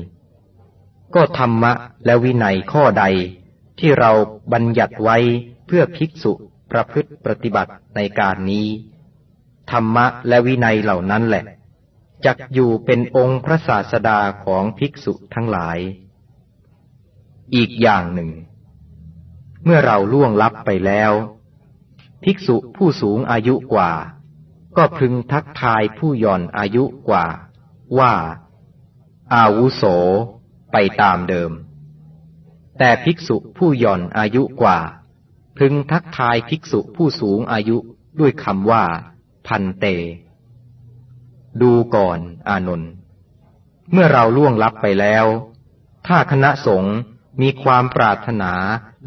[1.14, 1.72] ก็ธรรมะ
[2.04, 3.04] และวินัยข้อใด
[3.78, 4.10] ที่เรา
[4.52, 5.18] บัญญัติไว้
[5.66, 6.32] เพื่อภิกษุ
[6.70, 8.66] ประพฤติปฏิบัติในการนี้
[9.70, 11.44] ธรรมะและวินัยเหล่านั้นแหละ
[12.26, 15.78] จักอยู่เป็นองค์พระศาสดาของภิกษุทั้งหลาย
[17.54, 18.30] อีกอย่างหนึ่ง
[19.64, 21.12] เมื่อเราล่วงลับไปแล้ว
[22.24, 23.92] ภิกษุผู้สูงอายุกว่า
[24.76, 27.26] ก็พึงทักทายผู้ย่อนอายุกว่า
[27.98, 28.12] ว่า
[29.34, 29.84] อาวุโส
[30.72, 31.52] ไปตามเดิม
[32.78, 34.78] แต่ภิกษุผู้หย่อนอายุกว่า
[35.58, 37.76] พึงทักทายภิกษุผู้สูงอายุ
[38.20, 38.84] ด้วยคำว่า
[39.46, 39.86] พันเต
[41.62, 42.18] ดูก่อน
[42.48, 42.90] อานนท์
[43.92, 45.26] เมื่อเราล่วงลับไปแล้ว
[46.06, 46.96] ถ้าคณะสงฆ์
[47.42, 48.52] มีความปรารถนา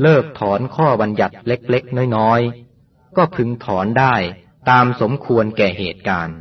[0.02, 4.16] เลิกถอนข้อบัญญัติเล็กๆ น้อยๆ ก็พึงถอนได้
[4.70, 6.38] ตามสมควรแก่เหตุการณ์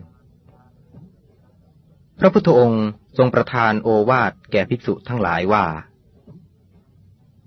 [2.19, 2.87] พระพุทธองค์
[3.19, 5.67] ทรงประทานโอวาทแก่ภิกษุทั้งหลายว่า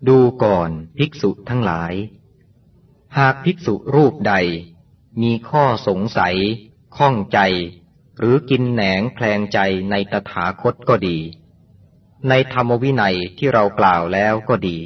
[0.08, 1.94] ดูก่อนภิกษุทั้งหลาย
[3.18, 4.34] หากภิกษุรูปใด
[5.22, 6.36] มีข้อสงสัย
[6.98, 7.40] ข้องใจ
[8.20, 9.60] หรือกินแหนงแคลงใจ
[9.92, 11.18] ในตถาคตก็ดี
[12.30, 14.80] ในธรรมวินัยที่เรากล่าวแล้วก็ดี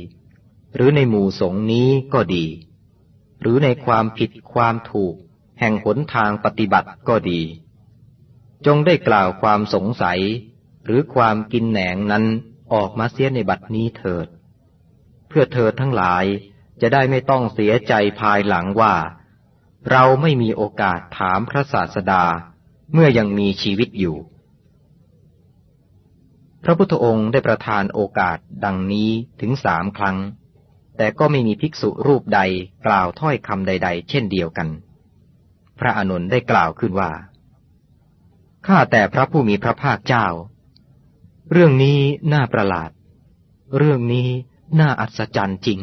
[0.75, 2.45] หรือในหมู่สงนี้ก็ดี
[3.41, 5.15] หรือในความผิดความถูก
[5.59, 7.41] แห่งหนทางปฏิบัติก็ดี
[8.65, 10.19] จงได้กล่าวความสงสัย
[10.85, 12.25] หรือความกินแหนงนั้น
[12.73, 14.27] ออกมาเสียในบัดนี้เถิด
[15.27, 16.25] เพื่อเธอทั้งหลาย
[16.81, 18.95] จะได้ไม่ต้องเสียใจภายหลังว่า
[19.89, 22.23] เราไม่มีโอกาสถามพระศาสดา
[22.93, 24.17] เมื่อยังมีชีวิตอยู่
[26.63, 29.09] พระพุทธองค์ได้ประทานโอกาสดังนี้
[29.41, 30.17] ถึงสามครั้ง
[30.97, 32.39] แต่ก็ไม่มีภิกษุรูปใด
[32.85, 34.69] กล่าวถ้อยคำใด ๆ เช่นเดียวกัน
[35.79, 37.11] พระอนุนได้กล่าวขึ้นว่า
[38.67, 40.27] ข้าแต่พระผู้มีพระภาคเจ้า
[41.51, 41.99] เรื่องนี้
[42.33, 42.91] น่าประหลาด
[43.77, 44.29] เรื่องนี้
[44.79, 45.79] น่าอัศจรรย์จริง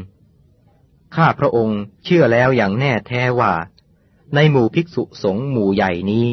[1.17, 3.53] ข้าพระองค์เชื่อแล้วอย่างแน่แท้ว่า
[4.35, 6.27] ในหมู่ภิกษุสงฆ์หมู่ใหญ่นี้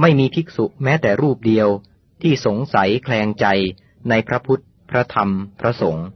[0.00, 1.68] ไม่มีภิกษุแม้แต่รูปเดียว
[2.22, 3.46] ที่สงสัยแคลงใจ
[4.08, 6.06] ในพระพุทธ พระธรรม พระสงฆ์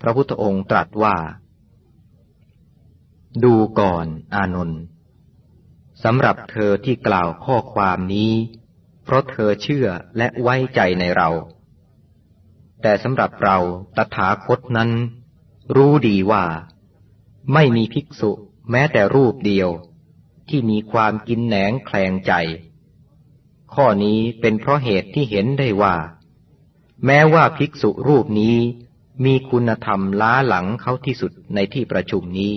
[0.00, 1.16] พระพุทธองค์ตรัสว่า
[3.44, 4.80] ดูก่อนอานนท์
[6.04, 8.32] สำหรับเธอที่กล่าวข้อความนี้
[9.04, 11.28] เพราะเธอเชื่อและไว้ใจในเรา
[12.82, 13.58] แต่สำหรับเรา
[13.96, 14.90] ตถาคตนั้น
[15.76, 16.44] รู้ดีว่า
[17.52, 18.30] ไม่มีภิกษุ
[18.70, 19.68] แม้แต่รูปเดียว
[20.48, 22.32] ที่มีความกินแหนงแคลงใจ
[23.74, 25.94] ข้อนี้เป็นเพราะเหตุที่เห็นได้ว่า
[27.06, 28.56] แม้ว่าภิกษุรูปนี้
[29.24, 32.54] มีคุณธรรมล้าหลังเขาที่สุดในที่ประชุมนี้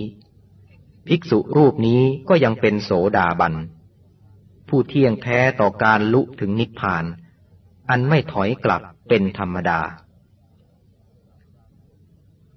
[1.06, 3.54] ภิกษุรูปนี้ก็ยังเป็นโสดาบัน
[4.68, 7.04] ผู้เที่ยงแท้ต่อการลุถึงนิพพาน
[7.90, 9.80] อันไม่ถอยกลับเป็นธรรมดา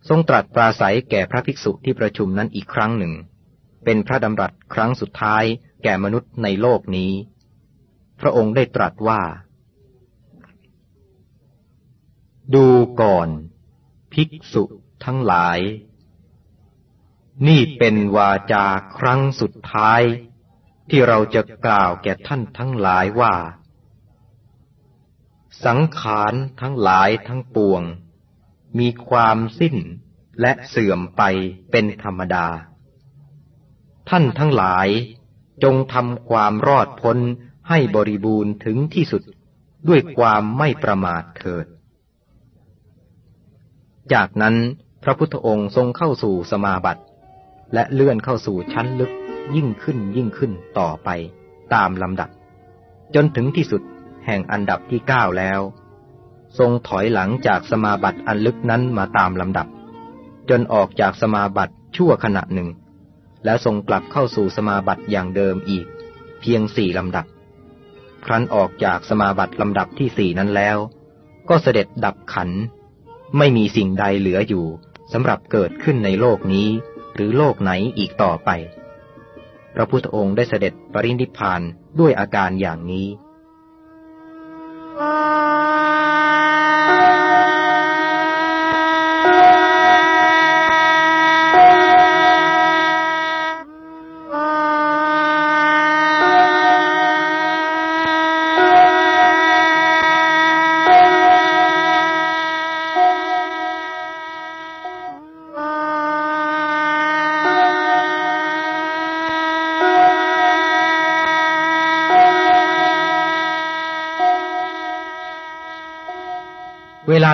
[0.07, 3.13] ทรงตรัสปราศัยแก่พระภิกษุที่ประชุมนั้นอีกครั้งหนึ่ง
[3.85, 5.43] เป็นพระดำรัสครั้งสุดท้าย
[5.83, 7.11] แก่มนุษย์ในโลกนี้
[8.19, 9.21] พระองค์ได้ตรัสว่า
[12.55, 12.67] ดู
[13.01, 13.29] ก่อน
[14.13, 14.63] ภิกษุ
[15.05, 15.59] ทั้งหลาย
[17.47, 18.65] นี่เป็นวาจา
[18.97, 20.01] ครั้งสุดท้าย
[20.89, 23.35] ที่เราจะกล่าวแก่ท่านทั้งหลายว่า
[25.65, 27.81] สังขารทั้งหลายทั้งปวง
[28.79, 29.75] มีความสิ้น
[30.41, 31.21] และเสื่อมไป
[31.71, 32.47] เป็นธรรมดา
[34.09, 34.87] ท่านทั้งหลาย
[35.63, 37.17] จงทำความรอดพ้น
[37.69, 39.23] ให้บริบูรณ์ถึงที่สุด
[39.87, 41.65] ด้วยความไม่ประมาทเถิด
[44.13, 44.55] จากนั้น
[45.03, 47.03] พระพุทธองค์ทรงเข้าสู่สมาบัติ
[47.73, 49.11] และเลื่อนเข้าสู่ชั้นลึก
[49.55, 51.09] ยิ่งขึ้นยิ่งขึ้นต่อไป
[51.73, 52.29] ตามลำดับ
[53.15, 53.81] จนถึงที่สุด
[54.25, 55.59] แห่งอันดับที่เก้าแล้ว
[56.57, 59.67] ทรงถอยหลังจากสมาบัติอันลึกนั้นมาตามลำดับ
[60.49, 62.69] จนออกจากสมาบัติชั่วขณะหนึ่ง
[63.45, 65.85] แล้วทรงกลับเข้าสู่สมาบัติอย่างเดิมอีก
[66.41, 67.25] เพียงสี่ลำดับ
[68.25, 70.77] ครั้นออกจากสมาบัติลำดับที่สี่นั้นแล้ว
[71.49, 72.49] ก็เสด็จดับขัน
[73.37, 74.65] ไม่มีสิ่งใดเหลืออยู่
[75.13, 76.67] สำหรับเกิดขึ้นในโลกนี้
[77.15, 78.49] หรือโลกไหนอีกต่อไป
[79.73, 81.61] พระพุทธองค์ได้เสด็จปรินิพพาน
[81.99, 83.07] ด้วยอาการอย่างนี้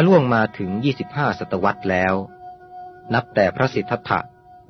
[0.08, 0.72] ล่วงมาถึง
[1.06, 2.16] 25ศตวรรษแล้ว
[3.14, 4.20] นับแต่พระสิทธัตถะ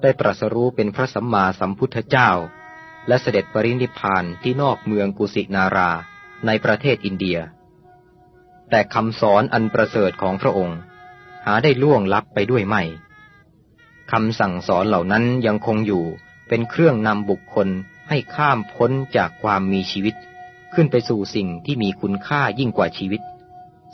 [0.02, 2.30] ได้ตรัสรู้เป็นพระสัมมาสัมพุทธเจ้า
[3.08, 5.92] และเสด็จปรินิพพานที่นอกเมืองกุสินารา
[6.46, 7.40] ในประเทศอินเดีย
[8.70, 10.78] แต่คำสอนอันประเสริฐของพระองค์
[11.46, 12.84] หาได้ล่วงลับไปด้วยไม่
[14.12, 16.04] คำสั่งสอนเหล่านั้นยังคงอยู่
[16.48, 17.68] เป็นเครื่องนำบุคคล
[18.10, 20.16] ให้ข้ามพ้นจากความมีชีวิต
[20.74, 23.22] ขึ้นไปสู่สิ่งที่มีคุณค่ายิ่งกว่าชีวิต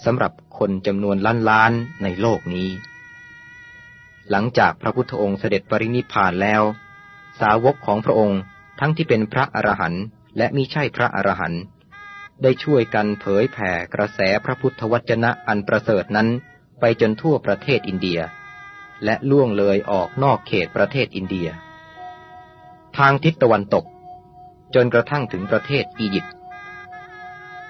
[0.06, 1.72] สำหรับคนจำนวนล้านล้าน
[2.04, 2.70] ในโลกนี้
[4.30, 6.64] หลังจากพระพุทธองค์เสด็จปรินิพพานแล้ว
[7.40, 8.40] สาวกของพระองค์
[8.80, 10.04] ทั้งที่เป็นพระอรหันต์
[10.38, 11.62] และมิใช่พระอรหันต์
[12.44, 16.28] ได้ช่วยกันเผยแผ่กระแสพระพุทธวจนะอันประเสริฐนั้น
[16.80, 18.20] ไปจนทั่วประเทศอินเดีย
[19.04, 21.48] และล่วงเลยออกนอกเขตประเทศอินเดีย
[22.98, 23.86] ทางทิศตะวันตก
[24.76, 26.34] จนกระทั่งถึงประเทศอียิปต์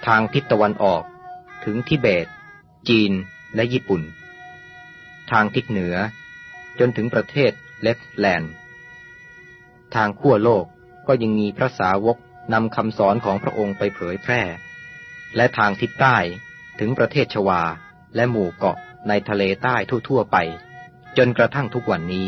[0.05, 1.03] ทางทิศตะวันออก
[1.67, 2.27] ถึงทิเบต
[2.89, 3.11] จีน
[3.55, 4.01] และญี่ปุ่น
[5.31, 5.95] ทางทิศเหนือ
[6.79, 7.51] จนถึงประเทศ
[7.81, 8.53] เลฟแลนด์
[9.95, 10.65] ทางขั้วโลก
[11.07, 12.17] ก็ยังมีพระสาวก
[12.53, 14.41] นำคำสอนของพระองค์ไปเผยแพร่
[15.35, 16.17] และทางทิศใต้
[16.79, 17.61] ถึงประเทศชวา
[18.15, 19.75] และหมู่เกาะในทะเลใต้
[20.09, 20.37] ทั่วๆไป
[21.17, 22.27] จนกระทั่งทุกวันนี้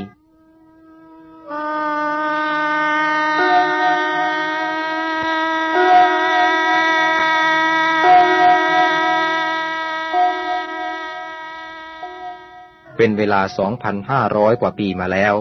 [13.02, 13.41] เป็นเวลา
[14.02, 15.36] 2,500 กว่าปีมาแล้ว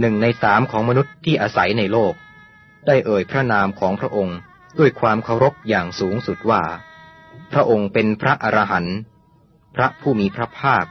[0.00, 2.14] หนึ่งในสามของมนุษย์ที่อาศัยในโลก
[2.86, 4.38] ได้เอ่ยพระนามของพระองค์
[4.78, 6.62] ด้วยความเคารพอย่างสูงสุดว่า
[7.52, 8.96] พระองค์เป็นพระอรหันต์
[9.76, 10.84] พระผู้มีพระภาค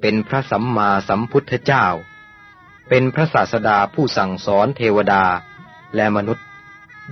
[0.00, 1.86] เป็นพระสัมมาสัมพุทธเจ้า
[2.88, 5.24] เป็นพระศาสดาผู้สั่งสอนเทวดา
[5.96, 6.46] และมนุษย์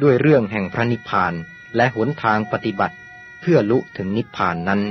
[0.03, 1.33] ด้วยเรื่องแห่งพระนิพพาน
[1.77, 2.97] และหนทางปฏิบัติ
[3.41, 4.83] เพื่อลุถึงนิพพานนั้น